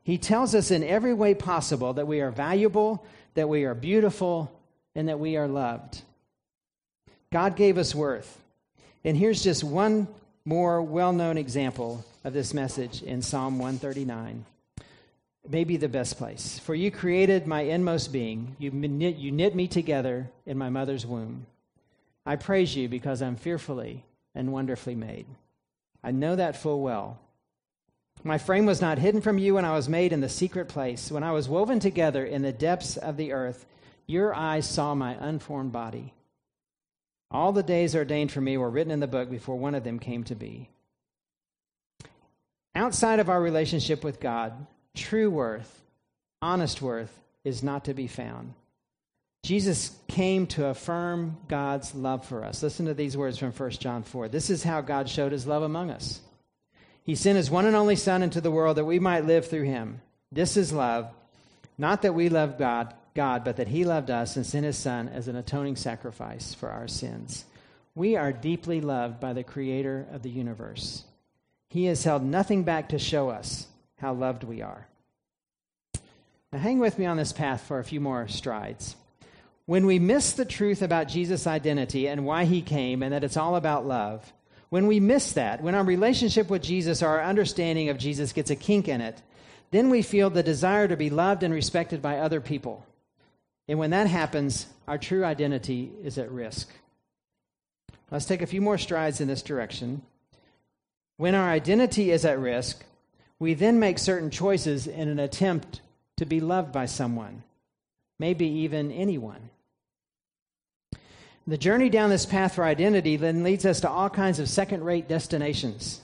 He 0.03 0.17
tells 0.17 0.55
us 0.55 0.71
in 0.71 0.83
every 0.83 1.13
way 1.13 1.33
possible 1.33 1.93
that 1.93 2.07
we 2.07 2.21
are 2.21 2.31
valuable, 2.31 3.05
that 3.35 3.49
we 3.49 3.65
are 3.65 3.75
beautiful, 3.75 4.51
and 4.95 5.07
that 5.07 5.19
we 5.19 5.37
are 5.37 5.47
loved. 5.47 6.01
God 7.31 7.55
gave 7.55 7.77
us 7.77 7.93
worth. 7.93 8.39
And 9.03 9.15
here's 9.15 9.43
just 9.43 9.63
one 9.63 10.07
more 10.45 10.81
well 10.81 11.13
known 11.13 11.37
example 11.37 12.03
of 12.23 12.33
this 12.33 12.53
message 12.53 13.03
in 13.03 13.21
Psalm 13.21 13.59
139. 13.59 14.45
Maybe 15.47 15.77
the 15.77 15.87
best 15.87 16.17
place. 16.17 16.59
For 16.59 16.75
you 16.75 16.91
created 16.91 17.47
my 17.47 17.61
inmost 17.61 18.11
being, 18.11 18.55
you 18.59 18.71
knit, 18.71 19.15
you 19.15 19.31
knit 19.31 19.55
me 19.55 19.67
together 19.67 20.29
in 20.45 20.57
my 20.57 20.69
mother's 20.69 21.05
womb. 21.05 21.45
I 22.25 22.35
praise 22.35 22.75
you 22.75 22.89
because 22.89 23.21
I'm 23.21 23.35
fearfully 23.35 24.03
and 24.35 24.51
wonderfully 24.51 24.95
made. 24.95 25.25
I 26.03 26.11
know 26.11 26.35
that 26.35 26.55
full 26.55 26.81
well. 26.81 27.19
My 28.23 28.37
frame 28.37 28.65
was 28.65 28.81
not 28.81 28.97
hidden 28.97 29.21
from 29.21 29.37
you 29.37 29.55
when 29.55 29.65
I 29.65 29.73
was 29.73 29.87
made 29.87 30.11
in 30.11 30.21
the 30.21 30.29
secret 30.29 30.67
place. 30.67 31.11
When 31.11 31.23
I 31.23 31.31
was 31.31 31.47
woven 31.47 31.79
together 31.79 32.25
in 32.25 32.41
the 32.41 32.51
depths 32.51 32.97
of 32.97 33.15
the 33.15 33.31
earth, 33.31 33.65
your 34.07 34.33
eyes 34.33 34.67
saw 34.67 34.93
my 34.93 35.15
unformed 35.19 35.71
body. 35.71 36.13
All 37.31 37.51
the 37.51 37.63
days 37.63 37.95
ordained 37.95 38.31
for 38.31 38.41
me 38.41 38.57
were 38.57 38.69
written 38.69 38.91
in 38.91 38.99
the 38.99 39.07
book 39.07 39.29
before 39.29 39.55
one 39.55 39.75
of 39.75 39.83
them 39.83 39.99
came 39.99 40.23
to 40.25 40.35
be. 40.35 40.69
Outside 42.75 43.19
of 43.19 43.29
our 43.29 43.41
relationship 43.41 44.03
with 44.03 44.19
God, 44.19 44.65
true 44.95 45.29
worth, 45.29 45.83
honest 46.41 46.81
worth, 46.81 47.19
is 47.43 47.63
not 47.63 47.85
to 47.85 47.93
be 47.93 48.07
found. 48.07 48.53
Jesus 49.43 49.97
came 50.07 50.47
to 50.47 50.67
affirm 50.67 51.37
God's 51.47 51.95
love 51.95 52.25
for 52.25 52.43
us. 52.43 52.61
Listen 52.61 52.85
to 52.87 52.93
these 52.93 53.15
words 53.15 53.37
from 53.37 53.51
1 53.51 53.71
John 53.71 54.03
4. 54.03 54.27
This 54.27 54.49
is 54.49 54.63
how 54.63 54.81
God 54.81 55.09
showed 55.09 55.31
his 55.31 55.47
love 55.47 55.63
among 55.63 55.91
us. 55.91 56.19
He 57.03 57.15
sent 57.15 57.37
his 57.37 57.49
one 57.49 57.65
and 57.65 57.75
only 57.75 57.95
Son 57.95 58.21
into 58.21 58.41
the 58.41 58.51
world 58.51 58.77
that 58.77 58.85
we 58.85 58.99
might 58.99 59.25
live 59.25 59.47
through 59.47 59.63
him. 59.63 60.01
This 60.31 60.57
is 60.57 60.71
love, 60.71 61.09
not 61.77 62.03
that 62.03 62.13
we 62.13 62.29
love 62.29 62.59
God, 62.59 62.93
God, 63.15 63.43
but 63.43 63.57
that 63.57 63.69
he 63.69 63.85
loved 63.85 64.11
us 64.11 64.35
and 64.35 64.45
sent 64.45 64.65
his 64.65 64.77
Son 64.77 65.09
as 65.09 65.27
an 65.27 65.35
atoning 65.35 65.75
sacrifice 65.75 66.53
for 66.53 66.69
our 66.69 66.87
sins. 66.87 67.45
We 67.95 68.15
are 68.15 68.31
deeply 68.31 68.81
loved 68.81 69.19
by 69.19 69.33
the 69.33 69.43
Creator 69.43 70.07
of 70.11 70.21
the 70.21 70.29
universe. 70.29 71.03
He 71.69 71.85
has 71.85 72.03
held 72.03 72.23
nothing 72.23 72.63
back 72.63 72.89
to 72.89 72.99
show 72.99 73.29
us 73.29 73.67
how 73.97 74.13
loved 74.13 74.43
we 74.43 74.61
are. 74.61 74.87
Now, 76.51 76.59
hang 76.59 76.79
with 76.79 76.99
me 76.99 77.05
on 77.05 77.17
this 77.17 77.33
path 77.33 77.61
for 77.61 77.79
a 77.79 77.83
few 77.83 77.99
more 77.99 78.27
strides. 78.27 78.95
When 79.69 79.85
we 79.85 79.99
miss 79.99 80.31
the 80.31 80.45
truth 80.45 80.81
about 80.81 81.09
Jesus' 81.09 81.45
identity 81.45 82.07
and 82.07 82.25
why 82.25 82.45
he 82.45 82.63
came 82.63 83.03
and 83.03 83.13
that 83.13 83.23
it's 83.23 83.37
all 83.37 83.55
about 83.55 83.85
love, 83.85 84.33
when 84.69 84.87
we 84.87 84.99
miss 84.99 85.33
that, 85.33 85.61
when 85.61 85.75
our 85.75 85.83
relationship 85.83 86.49
with 86.49 86.63
Jesus 86.63 87.03
or 87.03 87.09
our 87.09 87.23
understanding 87.23 87.89
of 87.89 87.99
Jesus 87.99 88.33
gets 88.33 88.49
a 88.49 88.55
kink 88.55 88.87
in 88.87 88.99
it, 88.99 89.21
then 89.69 89.91
we 89.91 90.01
feel 90.01 90.31
the 90.31 90.41
desire 90.41 90.87
to 90.87 90.97
be 90.97 91.11
loved 91.11 91.43
and 91.43 91.53
respected 91.53 92.01
by 92.01 92.17
other 92.17 92.41
people. 92.41 92.83
And 93.67 93.77
when 93.77 93.91
that 93.91 94.07
happens, 94.07 94.65
our 94.87 94.97
true 94.97 95.23
identity 95.23 95.91
is 96.03 96.17
at 96.17 96.31
risk. 96.31 96.71
Let's 98.09 98.25
take 98.25 98.41
a 98.41 98.47
few 98.47 98.61
more 98.61 98.79
strides 98.79 99.21
in 99.21 99.27
this 99.27 99.43
direction. 99.43 100.01
When 101.17 101.35
our 101.35 101.47
identity 101.47 102.09
is 102.09 102.25
at 102.25 102.39
risk, 102.39 102.83
we 103.37 103.53
then 103.53 103.77
make 103.77 103.99
certain 103.99 104.31
choices 104.31 104.87
in 104.87 105.09
an 105.09 105.19
attempt 105.19 105.81
to 106.17 106.25
be 106.25 106.39
loved 106.39 106.71
by 106.71 106.87
someone, 106.87 107.43
maybe 108.17 108.47
even 108.47 108.91
anyone. 108.91 109.51
The 111.49 111.57
journey 111.57 111.89
down 111.89 112.11
this 112.11 112.27
path 112.27 112.53
for 112.53 112.63
identity 112.63 113.15
then 113.15 113.41
leads 113.41 113.65
us 113.65 113.79
to 113.79 113.89
all 113.89 114.07
kinds 114.07 114.37
of 114.37 114.47
second 114.47 114.83
rate 114.83 115.07
destinations. 115.07 115.99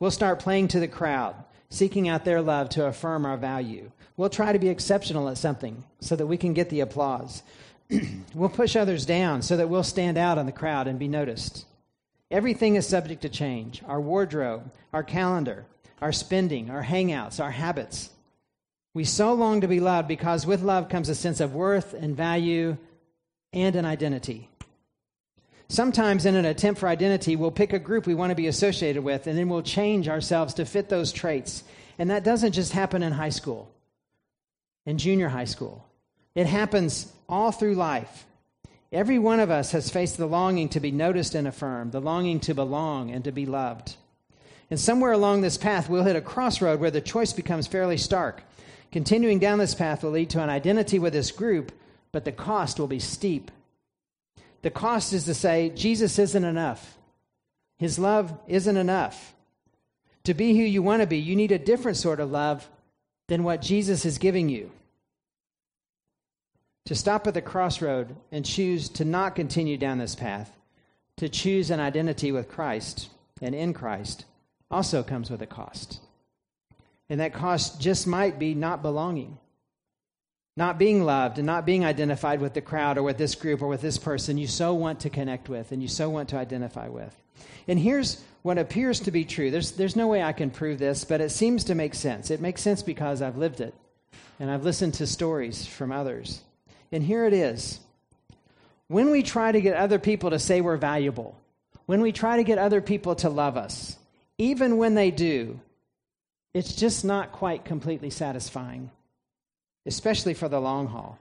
We'll 0.00 0.10
start 0.10 0.40
playing 0.40 0.66
to 0.68 0.80
the 0.80 0.88
crowd, 0.88 1.36
seeking 1.70 2.08
out 2.08 2.24
their 2.24 2.42
love 2.42 2.70
to 2.70 2.86
affirm 2.86 3.24
our 3.24 3.36
value. 3.36 3.92
We'll 4.16 4.30
try 4.30 4.52
to 4.52 4.58
be 4.58 4.68
exceptional 4.68 5.28
at 5.28 5.38
something 5.38 5.84
so 6.00 6.16
that 6.16 6.26
we 6.26 6.36
can 6.36 6.54
get 6.54 6.70
the 6.70 6.80
applause. 6.80 7.44
we'll 8.34 8.48
push 8.48 8.74
others 8.74 9.06
down 9.06 9.42
so 9.42 9.56
that 9.58 9.68
we'll 9.68 9.84
stand 9.84 10.18
out 10.18 10.38
in 10.38 10.46
the 10.46 10.50
crowd 10.50 10.88
and 10.88 10.98
be 10.98 11.06
noticed. 11.06 11.66
Everything 12.32 12.74
is 12.74 12.84
subject 12.84 13.22
to 13.22 13.28
change 13.28 13.80
our 13.86 14.00
wardrobe, 14.00 14.72
our 14.92 15.04
calendar, 15.04 15.66
our 16.02 16.10
spending, 16.10 16.68
our 16.68 16.82
hangouts, 16.82 17.38
our 17.38 17.52
habits. 17.52 18.10
We 18.92 19.04
so 19.04 19.34
long 19.34 19.60
to 19.60 19.68
be 19.68 19.78
loved 19.78 20.08
because 20.08 20.48
with 20.48 20.62
love 20.62 20.88
comes 20.88 21.08
a 21.08 21.14
sense 21.14 21.38
of 21.38 21.54
worth 21.54 21.94
and 21.94 22.16
value 22.16 22.76
and 23.52 23.76
an 23.76 23.84
identity. 23.84 24.48
Sometimes, 25.68 26.26
in 26.26 26.36
an 26.36 26.44
attempt 26.44 26.80
for 26.80 26.88
identity, 26.88 27.36
we'll 27.36 27.50
pick 27.50 27.72
a 27.72 27.78
group 27.78 28.06
we 28.06 28.14
want 28.14 28.30
to 28.30 28.36
be 28.36 28.46
associated 28.46 29.02
with, 29.02 29.26
and 29.26 29.38
then 29.38 29.48
we'll 29.48 29.62
change 29.62 30.08
ourselves 30.08 30.54
to 30.54 30.66
fit 30.66 30.88
those 30.88 31.12
traits. 31.12 31.64
And 31.98 32.10
that 32.10 32.24
doesn't 32.24 32.52
just 32.52 32.72
happen 32.72 33.02
in 33.02 33.12
high 33.12 33.30
school, 33.30 33.70
in 34.84 34.98
junior 34.98 35.28
high 35.28 35.46
school, 35.46 35.86
it 36.34 36.46
happens 36.46 37.12
all 37.28 37.52
through 37.52 37.74
life. 37.74 38.26
Every 38.92 39.18
one 39.18 39.40
of 39.40 39.50
us 39.50 39.72
has 39.72 39.90
faced 39.90 40.18
the 40.18 40.26
longing 40.26 40.68
to 40.70 40.80
be 40.80 40.92
noticed 40.92 41.34
and 41.34 41.48
affirmed, 41.48 41.92
the 41.92 42.00
longing 42.00 42.40
to 42.40 42.54
belong 42.54 43.10
and 43.10 43.24
to 43.24 43.32
be 43.32 43.46
loved. 43.46 43.96
And 44.70 44.78
somewhere 44.78 45.12
along 45.12 45.40
this 45.40 45.56
path, 45.56 45.88
we'll 45.88 46.04
hit 46.04 46.16
a 46.16 46.20
crossroad 46.20 46.80
where 46.80 46.90
the 46.90 47.00
choice 47.00 47.32
becomes 47.32 47.66
fairly 47.66 47.96
stark. 47.96 48.42
Continuing 48.92 49.38
down 49.38 49.58
this 49.58 49.74
path 49.74 50.04
will 50.04 50.12
lead 50.12 50.30
to 50.30 50.42
an 50.42 50.50
identity 50.50 50.98
with 50.98 51.12
this 51.12 51.32
group, 51.32 51.72
but 52.12 52.24
the 52.24 52.32
cost 52.32 52.78
will 52.78 52.86
be 52.86 53.00
steep 53.00 53.50
the 54.64 54.70
cost 54.70 55.12
is 55.12 55.26
to 55.26 55.34
say, 55.34 55.68
Jesus 55.68 56.18
isn't 56.18 56.42
enough. 56.42 56.96
His 57.76 57.98
love 57.98 58.32
isn't 58.46 58.78
enough. 58.78 59.34
To 60.24 60.32
be 60.32 60.56
who 60.56 60.64
you 60.64 60.82
want 60.82 61.02
to 61.02 61.06
be, 61.06 61.18
you 61.18 61.36
need 61.36 61.52
a 61.52 61.58
different 61.58 61.98
sort 61.98 62.18
of 62.18 62.30
love 62.30 62.66
than 63.28 63.44
what 63.44 63.60
Jesus 63.60 64.06
is 64.06 64.16
giving 64.16 64.48
you. 64.48 64.70
To 66.86 66.94
stop 66.94 67.26
at 67.26 67.34
the 67.34 67.42
crossroad 67.42 68.16
and 68.32 68.42
choose 68.42 68.88
to 68.90 69.04
not 69.04 69.34
continue 69.34 69.76
down 69.76 69.98
this 69.98 70.14
path, 70.14 70.50
to 71.18 71.28
choose 71.28 71.70
an 71.70 71.78
identity 71.78 72.32
with 72.32 72.48
Christ 72.48 73.10
and 73.42 73.54
in 73.54 73.74
Christ, 73.74 74.24
also 74.70 75.02
comes 75.02 75.30
with 75.30 75.42
a 75.42 75.46
cost. 75.46 76.00
And 77.10 77.20
that 77.20 77.34
cost 77.34 77.82
just 77.82 78.06
might 78.06 78.38
be 78.38 78.54
not 78.54 78.80
belonging 78.80 79.36
not 80.56 80.78
being 80.78 81.04
loved 81.04 81.38
and 81.38 81.46
not 81.46 81.66
being 81.66 81.84
identified 81.84 82.40
with 82.40 82.54
the 82.54 82.60
crowd 82.60 82.96
or 82.96 83.02
with 83.02 83.18
this 83.18 83.34
group 83.34 83.60
or 83.60 83.66
with 83.66 83.80
this 83.80 83.98
person 83.98 84.38
you 84.38 84.46
so 84.46 84.72
want 84.74 85.00
to 85.00 85.10
connect 85.10 85.48
with 85.48 85.72
and 85.72 85.82
you 85.82 85.88
so 85.88 86.08
want 86.08 86.28
to 86.28 86.36
identify 86.36 86.88
with. 86.88 87.14
And 87.66 87.78
here's 87.78 88.22
what 88.42 88.58
appears 88.58 89.00
to 89.00 89.10
be 89.10 89.24
true. 89.24 89.50
There's, 89.50 89.72
there's 89.72 89.96
no 89.96 90.06
way 90.06 90.22
I 90.22 90.32
can 90.32 90.50
prove 90.50 90.78
this, 90.78 91.04
but 91.04 91.20
it 91.20 91.30
seems 91.30 91.64
to 91.64 91.74
make 91.74 91.94
sense. 91.94 92.30
It 92.30 92.40
makes 92.40 92.62
sense 92.62 92.82
because 92.82 93.20
I've 93.20 93.36
lived 93.36 93.60
it 93.60 93.74
and 94.38 94.50
I've 94.50 94.64
listened 94.64 94.94
to 94.94 95.06
stories 95.06 95.66
from 95.66 95.90
others. 95.90 96.42
And 96.92 97.02
here 97.02 97.26
it 97.26 97.32
is. 97.32 97.80
When 98.86 99.10
we 99.10 99.22
try 99.22 99.50
to 99.50 99.60
get 99.60 99.76
other 99.76 99.98
people 99.98 100.30
to 100.30 100.38
say 100.38 100.60
we're 100.60 100.76
valuable, 100.76 101.36
when 101.86 102.00
we 102.00 102.12
try 102.12 102.36
to 102.36 102.44
get 102.44 102.58
other 102.58 102.80
people 102.80 103.16
to 103.16 103.28
love 103.28 103.56
us, 103.56 103.96
even 104.38 104.76
when 104.76 104.94
they 104.94 105.10
do, 105.10 105.58
it's 106.52 106.74
just 106.74 107.04
not 107.04 107.32
quite 107.32 107.64
completely 107.64 108.10
satisfying 108.10 108.90
especially 109.86 110.34
for 110.34 110.48
the 110.48 110.60
long 110.60 110.86
haul. 110.86 111.18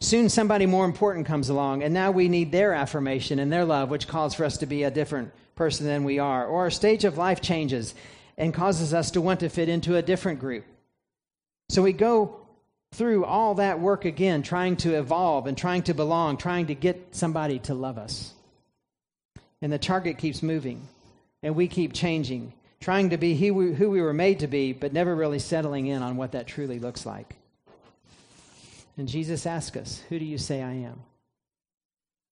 Soon 0.00 0.28
somebody 0.28 0.66
more 0.66 0.84
important 0.84 1.26
comes 1.26 1.48
along, 1.48 1.82
and 1.82 1.94
now 1.94 2.10
we 2.10 2.28
need 2.28 2.50
their 2.50 2.74
affirmation 2.74 3.38
and 3.38 3.52
their 3.52 3.64
love, 3.64 3.88
which 3.88 4.08
calls 4.08 4.34
for 4.34 4.44
us 4.44 4.58
to 4.58 4.66
be 4.66 4.82
a 4.82 4.90
different 4.90 5.32
person 5.54 5.86
than 5.86 6.02
we 6.02 6.18
are. 6.18 6.44
Or 6.46 6.62
our 6.62 6.70
stage 6.70 7.04
of 7.04 7.18
life 7.18 7.40
changes 7.40 7.94
and 8.36 8.52
causes 8.52 8.92
us 8.92 9.12
to 9.12 9.20
want 9.20 9.40
to 9.40 9.48
fit 9.48 9.68
into 9.68 9.96
a 9.96 10.02
different 10.02 10.40
group. 10.40 10.64
So 11.68 11.82
we 11.82 11.92
go 11.92 12.40
through 12.92 13.24
all 13.24 13.54
that 13.54 13.80
work 13.80 14.04
again, 14.04 14.42
trying 14.42 14.76
to 14.78 14.98
evolve 14.98 15.46
and 15.46 15.56
trying 15.56 15.84
to 15.84 15.94
belong, 15.94 16.36
trying 16.36 16.66
to 16.66 16.74
get 16.74 17.14
somebody 17.14 17.60
to 17.60 17.74
love 17.74 17.96
us. 17.96 18.32
And 19.62 19.72
the 19.72 19.78
target 19.78 20.18
keeps 20.18 20.42
moving, 20.42 20.88
and 21.42 21.54
we 21.54 21.68
keep 21.68 21.92
changing, 21.92 22.52
trying 22.82 23.10
to 23.10 23.16
be 23.16 23.34
who 23.34 23.54
we 23.54 24.02
were 24.02 24.12
made 24.12 24.40
to 24.40 24.46
be, 24.46 24.72
but 24.72 24.92
never 24.92 25.14
really 25.14 25.38
settling 25.38 25.86
in 25.86 26.02
on 26.02 26.16
what 26.16 26.32
that 26.32 26.46
truly 26.46 26.78
looks 26.78 27.06
like. 27.06 27.36
And 28.98 29.08
Jesus 29.08 29.46
asks 29.46 29.76
us, 29.76 30.02
Who 30.08 30.18
do 30.18 30.24
you 30.24 30.36
say 30.36 30.62
I 30.62 30.72
am? 30.72 31.00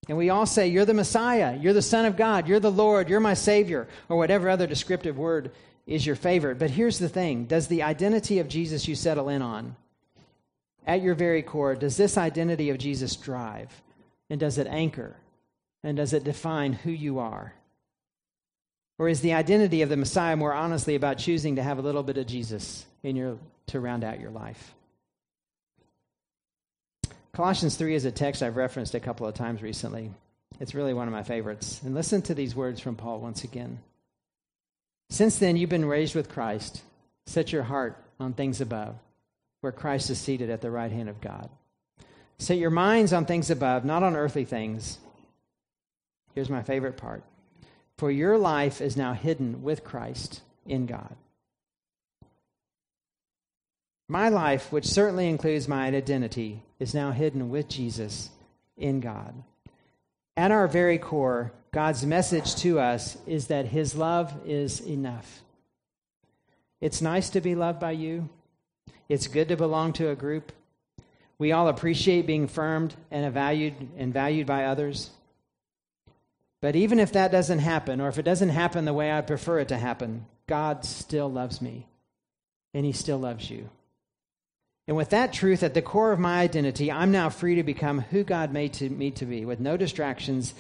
And 0.09 0.19
we 0.19 0.29
all 0.29 0.47
say, 0.47 0.69
You're 0.69 0.85
the 0.85 0.93
Messiah, 0.93 1.57
you're 1.57 1.73
the 1.73 1.81
Son 1.81 2.05
of 2.05 2.17
God, 2.17 2.49
you're 2.49 2.61
the 2.61 2.71
Lord, 2.71 3.09
you're 3.09 3.21
my 3.21 3.35
Savior, 3.35 3.89
or 4.09 4.17
whatever 4.17 4.51
other 4.51 4.67
descriptive 4.67 5.17
word 5.17 5.53
is 5.87 6.05
your 6.05 6.17
favorite. 6.17 6.59
But 6.59 6.71
here's 6.71 6.99
the 6.99 7.09
thing 7.09 7.45
Does 7.45 7.69
the 7.69 7.83
identity 7.83 8.41
of 8.41 8.49
Jesus 8.49 8.89
you 8.89 8.95
settle 8.95 9.29
in 9.29 9.43
on, 9.43 9.77
at 10.87 11.03
your 11.03 11.15
very 11.15 11.43
core, 11.43 11.77
does 11.77 11.97
this 11.97 12.19
identity 12.19 12.71
of 12.71 12.79
Jesus 12.79 13.15
drive? 13.17 13.83
And 14.29 14.41
does 14.41 14.59
it 14.59 14.67
anchor? 14.67 15.17
And 15.83 15.97
does 15.97 16.13
it 16.13 16.25
define 16.25 16.73
who 16.73 16.91
you 16.91 17.19
are? 17.19 17.55
Or 19.01 19.09
is 19.09 19.23
the 19.23 19.33
identity 19.33 19.81
of 19.81 19.89
the 19.89 19.97
Messiah 19.97 20.37
more 20.37 20.53
honestly 20.53 20.95
about 20.95 21.17
choosing 21.17 21.57
to 21.57 21.63
have 21.63 21.79
a 21.79 21.81
little 21.83 22.03
bit 22.03 22.19
of 22.19 22.27
Jesus 22.27 22.85
in 23.03 23.17
your 23.17 23.39
to 23.69 23.81
round 23.81 24.05
out 24.05 24.21
your 24.21 24.31
life? 24.31 24.75
Colossians 27.33 27.77
3 27.77 27.95
is 27.95 28.05
a 28.05 28.13
text 28.13 28.43
I've 28.43 28.57
referenced 28.59 28.95
a 28.95 29.01
couple 29.01 29.27
of 29.27 29.33
times 29.33 29.63
recently. 29.63 30.11
It's 30.61 30.75
really 30.75 30.93
one 30.93 31.09
of 31.09 31.15
my 31.15 31.23
favorites. 31.23 31.81
And 31.83 31.95
listen 31.95 32.21
to 32.21 32.35
these 32.35 32.55
words 32.55 32.79
from 32.79 32.95
Paul 32.95 33.21
once 33.21 33.43
again. 33.43 33.79
Since 35.09 35.39
then, 35.39 35.57
you've 35.57 35.71
been 35.71 35.87
raised 35.87 36.15
with 36.15 36.29
Christ. 36.29 36.83
Set 37.25 37.55
your 37.55 37.63
heart 37.63 37.97
on 38.21 38.35
things 38.35 38.61
above, 38.61 38.97
where 39.63 39.73
Christ 39.73 40.11
is 40.11 40.21
seated 40.21 40.51
at 40.51 40.61
the 40.61 40.71
right 40.71 40.93
hand 40.93 41.09
of 41.09 41.23
God. 41.23 41.49
Set 42.37 42.59
your 42.59 42.69
minds 42.69 43.15
on 43.15 43.25
things 43.25 43.49
above, 43.49 43.83
not 43.83 44.03
on 44.03 44.15
earthly 44.15 44.45
things. 44.45 44.99
Here's 46.35 46.51
my 46.51 46.63
favorite 46.63 46.99
part 46.99 47.25
For 48.01 48.11
your 48.11 48.39
life 48.39 48.81
is 48.81 48.97
now 48.97 49.13
hidden 49.13 49.63
with 49.63 49.85
Christ 49.85 50.41
in 50.65 50.87
God. 50.87 51.15
My 54.09 54.31
life, 54.31 54.73
which 54.73 54.87
certainly 54.87 55.29
includes 55.29 55.69
my 55.69 55.87
identity, 55.87 56.63
is 56.79 56.95
now 56.95 57.11
hidden 57.11 57.51
with 57.51 57.69
Jesus 57.69 58.31
in 58.79 59.01
God. 59.01 59.35
At 60.35 60.51
our 60.51 60.67
very 60.67 60.97
core, 60.97 61.53
God's 61.73 62.07
message 62.07 62.57
to 62.63 62.81
us 62.81 63.19
is 63.27 63.49
that 63.49 63.67
His 63.67 63.95
love 63.95 64.33
is 64.47 64.81
enough. 64.81 65.43
It's 66.81 67.03
nice 67.03 67.29
to 67.29 67.43
be 67.43 67.55
loved 67.55 67.81
by 67.81 67.91
you. 67.91 68.31
It's 69.11 69.27
good 69.27 69.49
to 69.49 69.59
belong 69.59 69.93
to 69.93 70.09
a 70.09 70.17
group. 70.17 70.53
We 71.39 71.53
all 71.53 71.69
appreciate 71.69 72.27
being 72.27 72.45
affirmed 72.45 72.95
and 73.11 73.31
valued 73.35 73.75
and 73.99 74.11
valued 74.15 74.47
by 74.47 74.65
others. 74.65 75.11
But 76.61 76.77
even 76.77 77.01
if 77.01 77.13
that 77.13 77.33
doesn't 77.33 77.61
happen, 77.61 78.01
or 78.01 78.09
if 78.09 78.19
it 78.19 78.25
doesn't 78.25 78.51
happen 78.51 78.85
the 78.85 78.93
way 78.93 79.11
I 79.11 79.23
prefer 79.23 79.61
it 79.61 79.69
to 79.69 79.79
happen, 79.79 80.27
God 80.47 80.85
still 80.85 81.31
loves 81.31 81.63
me, 81.63 81.87
and 82.75 82.85
He 82.85 82.93
still 82.93 83.19
loves 83.19 83.51
you. 83.51 83.71
And 84.87 84.97
with 84.97 85.11
that 85.11 85.33
truth 85.33 85.63
at 85.63 85.75
the 85.75 85.83
core 85.83 86.13
of 86.13 86.19
my 86.19 86.41
identity, 86.41 86.91
I'm 86.91 87.13
now 87.13 87.31
free 87.31 87.55
to 87.55 87.63
become 87.63 88.01
who 88.01 88.25
God 88.25 88.53
made 88.53 88.73
to, 88.75 88.91
me 88.91 89.11
to 89.13 89.25
be, 89.25 89.45
with 89.45 89.61
no 89.61 89.77
distractions, 89.77 90.53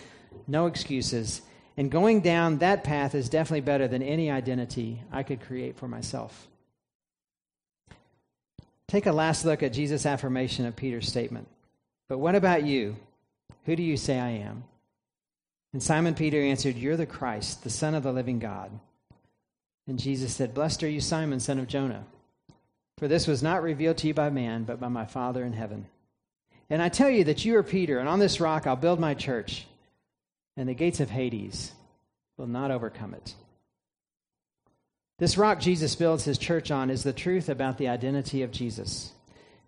no 0.47 0.67
excuses. 0.67 1.43
And 1.77 1.91
going 1.91 2.21
down 2.21 2.59
that 2.59 2.85
path 2.85 3.15
is 3.15 3.29
definitely 3.29 3.63
better 3.63 3.89
than 3.89 4.03
any 4.03 4.31
identity 4.31 5.03
I 5.11 5.23
could 5.23 5.41
create 5.41 5.77
for 5.77 5.89
myself. 5.89 6.47
Take 8.87 9.07
a 9.07 9.13
last 9.13 9.45
look 9.45 9.63
at 9.63 9.73
Jesus' 9.73 10.07
affirmation 10.07 10.65
of 10.65 10.77
Peter's 10.77 11.09
statement. 11.09 11.49
But 12.09 12.19
what 12.19 12.35
about 12.35 12.65
you? 12.65 12.97
Who 13.65 13.77
do 13.77 13.83
you 13.83 13.97
say 13.97 14.19
I 14.19 14.31
am? 14.31 14.65
And 15.73 15.83
Simon 15.83 16.15
Peter 16.15 16.41
answered, 16.41 16.77
You're 16.77 16.97
the 16.97 17.07
Christ, 17.07 17.63
the 17.63 17.71
Son 17.71 17.95
of 17.95 18.03
the 18.03 18.13
living 18.13 18.39
God. 18.39 18.71
And 19.87 19.99
Jesus 19.99 20.35
said, 20.35 20.55
Blessed 20.55 20.83
are 20.83 20.89
you, 20.89 21.01
Simon, 21.01 21.41
son 21.41 21.59
of 21.59 21.69
Jonah. 21.69 22.05
For 22.99 23.09
this 23.09 23.27
was 23.27 23.43
not 23.43 23.63
revealed 23.63 23.99
to 23.99 24.09
you 24.09 24.15
by 24.15 24.31
man, 24.31 24.65
but 24.65 24.81
by 24.81 24.89
my 24.89 25.07
Father 25.07 25.45
in 25.45 25.53
heaven. 25.53 25.87
And 26.69 26.83
I 26.83 26.89
tell 26.89 27.11
you 27.11 27.25
that 27.25 27.45
you 27.45 27.57
are 27.57 27.63
Peter, 27.63 27.99
and 27.99 28.09
on 28.09 28.19
this 28.19 28.41
rock 28.41 28.67
I'll 28.67 28.77
build 28.77 29.01
my 29.01 29.15
church, 29.15 29.67
and 30.57 30.69
the 30.69 30.75
gates 30.75 31.01
of 31.01 31.11
Hades 31.11 31.73
will 32.37 32.47
not 32.47 32.71
overcome 32.71 33.15
it. 33.15 33.35
This 35.19 35.37
rock 35.37 35.61
Jesus 35.61 35.97
builds 35.97 36.25
his 36.25 36.39
church 36.39 36.71
on 36.71 36.89
is 36.91 37.03
the 37.03 37.13
truth 37.13 37.49
about 37.49 37.79
the 37.79 37.89
identity 37.89 38.43
of 38.43 38.51
Jesus. 38.51 39.13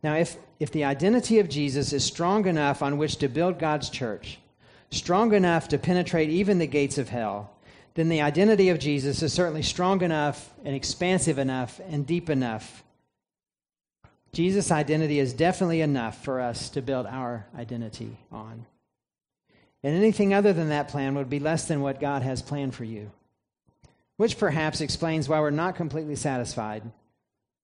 Now, 0.02 0.14
if, 0.14 0.36
if 0.58 0.70
the 0.72 0.84
identity 0.84 1.38
of 1.38 1.48
Jesus 1.48 1.92
is 1.92 2.04
strong 2.04 2.46
enough 2.46 2.82
on 2.82 2.96
which 2.96 3.16
to 3.16 3.28
build 3.28 3.58
God's 3.58 3.90
church, 3.90 4.38
strong 4.92 5.34
enough 5.34 5.66
to 5.68 5.78
penetrate 5.78 6.30
even 6.30 6.58
the 6.58 6.66
gates 6.68 6.98
of 6.98 7.08
hell, 7.08 7.50
then 7.94 8.08
the 8.08 8.22
identity 8.22 8.68
of 8.68 8.78
Jesus 8.78 9.22
is 9.22 9.32
certainly 9.32 9.62
strong 9.62 10.02
enough 10.02 10.52
and 10.64 10.76
expansive 10.76 11.38
enough 11.38 11.80
and 11.88 12.06
deep 12.06 12.30
enough 12.30 12.84
Jesus' 14.32 14.70
identity 14.70 15.18
is 15.18 15.34
definitely 15.34 15.82
enough 15.82 16.24
for 16.24 16.40
us 16.40 16.70
to 16.70 16.80
build 16.80 17.06
our 17.06 17.46
identity 17.54 18.16
on. 18.30 18.64
And 19.82 19.94
anything 19.94 20.32
other 20.32 20.54
than 20.54 20.70
that 20.70 20.88
plan 20.88 21.14
would 21.16 21.28
be 21.28 21.38
less 21.38 21.66
than 21.66 21.82
what 21.82 22.00
God 22.00 22.22
has 22.22 22.40
planned 22.40 22.74
for 22.74 22.84
you, 22.84 23.10
which 24.16 24.38
perhaps 24.38 24.80
explains 24.80 25.28
why 25.28 25.40
we're 25.40 25.50
not 25.50 25.76
completely 25.76 26.16
satisfied 26.16 26.82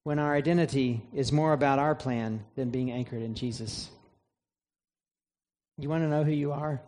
when 0.04 0.18
our 0.18 0.34
identity 0.34 1.02
is 1.14 1.32
more 1.32 1.54
about 1.54 1.78
our 1.78 1.94
plan 1.94 2.44
than 2.54 2.70
being 2.70 2.90
anchored 2.90 3.22
in 3.22 3.34
Jesus. 3.34 3.88
You 5.78 5.88
want 5.88 6.02
to 6.02 6.08
know 6.08 6.24
who 6.24 6.32
you 6.32 6.52
are? 6.52 6.82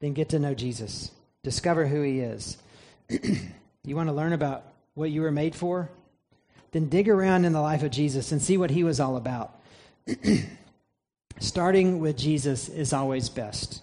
Then 0.00 0.12
get 0.12 0.28
to 0.30 0.38
know 0.38 0.54
Jesus. 0.54 1.10
Discover 1.42 1.86
who 1.86 2.02
he 2.02 2.20
is. 2.20 2.58
you 3.08 3.96
want 3.96 4.08
to 4.08 4.14
learn 4.14 4.32
about 4.32 4.64
what 4.94 5.10
you 5.10 5.22
were 5.22 5.32
made 5.32 5.54
for? 5.54 5.88
then 6.72 6.88
dig 6.88 7.08
around 7.08 7.44
in 7.44 7.52
the 7.52 7.60
life 7.60 7.82
of 7.82 7.90
Jesus 7.90 8.32
and 8.32 8.42
see 8.42 8.56
what 8.56 8.70
he 8.70 8.84
was 8.84 9.00
all 9.00 9.16
about. 9.16 9.60
Starting 11.40 12.00
with 12.00 12.16
Jesus 12.16 12.68
is 12.68 12.92
always 12.92 13.28
best. 13.28 13.82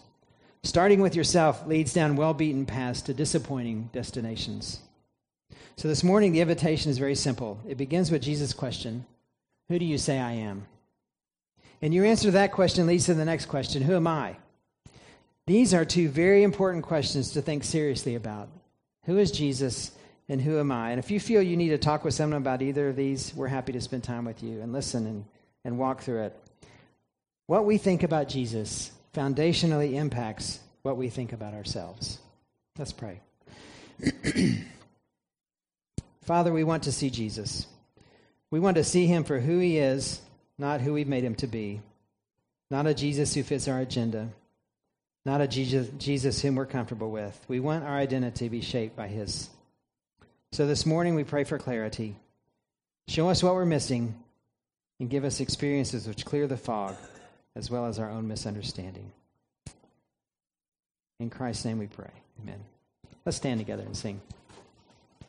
Starting 0.64 1.02
with 1.02 1.16
yourself 1.16 1.66
leads 1.68 1.94
down 1.94 2.16
well 2.16 2.34
beaten 2.34 2.66
paths 2.66 3.02
to 3.04 3.14
disappointing 3.14 3.90
destinations. 3.94 4.80
So 5.78 5.88
this 5.88 6.04
morning, 6.04 6.32
the 6.32 6.42
invitation 6.42 6.90
is 6.90 6.98
very 6.98 7.16
simple. 7.16 7.60
It 7.68 7.78
begins 7.78 8.12
with 8.12 8.22
Jesus' 8.22 8.54
question 8.54 9.06
Who 9.70 9.80
do 9.80 9.86
you 9.86 9.98
say 9.98 10.20
I 10.20 10.34
am? 10.34 10.66
And 11.82 11.94
your 11.94 12.06
answer 12.06 12.26
to 12.26 12.32
that 12.32 12.52
question 12.52 12.88
leads 12.88 13.06
to 13.06 13.14
the 13.14 13.26
next 13.26 13.46
question 13.46 13.84
Who 13.84 13.96
am 13.96 14.08
I? 14.08 14.38
These 15.48 15.74
are 15.74 15.86
two 15.86 16.10
very 16.10 16.42
important 16.44 16.84
questions 16.84 17.32
to 17.32 17.42
think 17.42 17.64
seriously 17.64 18.16
about. 18.16 18.50
Who 19.06 19.18
is 19.18 19.32
Jesus 19.32 19.92
and 20.28 20.42
who 20.42 20.60
am 20.60 20.72
I? 20.72 20.90
And 20.90 21.00
if 21.00 21.12
you 21.12 21.20
feel 21.20 21.42
you 21.42 21.56
need 21.56 21.70
to 21.70 21.78
talk 21.78 22.04
with 22.04 22.16
someone 22.16 22.42
about 22.42 22.64
either 22.64 22.90
of 22.90 22.96
these, 22.96 23.34
we're 23.36 23.48
happy 23.48 23.72
to 23.74 23.82
spend 23.82 24.04
time 24.04 24.26
with 24.26 24.42
you 24.42 24.62
and 24.62 24.74
listen 24.74 25.06
and, 25.06 25.26
and 25.64 25.78
walk 25.78 26.02
through 26.02 26.24
it. 26.24 26.40
What 27.46 27.66
we 27.66 27.78
think 27.78 28.02
about 28.02 28.28
Jesus 28.28 28.92
foundationally 29.14 29.94
impacts 29.94 30.60
what 30.82 30.98
we 30.98 31.10
think 31.10 31.32
about 31.32 31.54
ourselves. 31.54 32.18
Let's 32.78 32.92
pray. 32.92 33.22
Father, 36.24 36.52
we 36.52 36.64
want 36.64 36.84
to 36.84 36.92
see 36.92 37.12
Jesus. 37.12 37.68
We 38.50 38.60
want 38.60 38.78
to 38.78 38.84
see 38.84 39.06
him 39.06 39.24
for 39.24 39.40
who 39.40 39.60
he 39.60 39.78
is, 39.78 40.22
not 40.58 40.82
who 40.82 40.94
we've 40.94 41.08
made 41.08 41.24
him 41.24 41.36
to 41.36 41.48
be. 41.48 41.82
Not 42.72 42.88
a 42.88 42.96
Jesus 42.96 43.36
who 43.36 43.44
fits 43.44 43.68
our 43.68 43.80
agenda, 43.80 44.30
not 45.26 45.42
a 45.42 45.48
Jesus, 45.48 45.90
Jesus 45.98 46.42
whom 46.42 46.56
we're 46.56 46.66
comfortable 46.66 47.10
with. 47.10 47.38
We 47.48 47.60
want 47.60 47.84
our 47.84 47.98
identity 47.98 48.46
to 48.46 48.50
be 48.50 48.62
shaped 48.62 48.96
by 48.96 49.08
his. 49.08 49.50
So 50.52 50.68
this 50.68 50.86
morning 50.86 51.16
we 51.16 51.24
pray 51.24 51.44
for 51.44 51.58
clarity. 51.58 52.16
Show 53.08 53.30
us 53.30 53.44
what 53.44 53.56
we're 53.56 53.66
missing 53.66 54.16
and 55.00 55.10
give 55.10 55.26
us 55.26 55.40
experiences 55.40 56.08
which 56.08 56.26
clear 56.26 56.48
the 56.48 56.58
fog 56.58 56.96
as 57.56 57.70
well 57.70 57.88
as 57.88 58.00
our 58.00 58.10
own 58.10 58.28
misunderstanding. 58.28 59.12
In 61.20 61.30
Christ's 61.30 61.66
name 61.66 61.80
we 61.80 61.88
pray. 61.88 62.12
Amen. 62.42 62.60
Let's 63.26 63.38
stand 63.38 63.60
together 63.60 63.84
and 63.84 63.98
sing. 63.98 64.22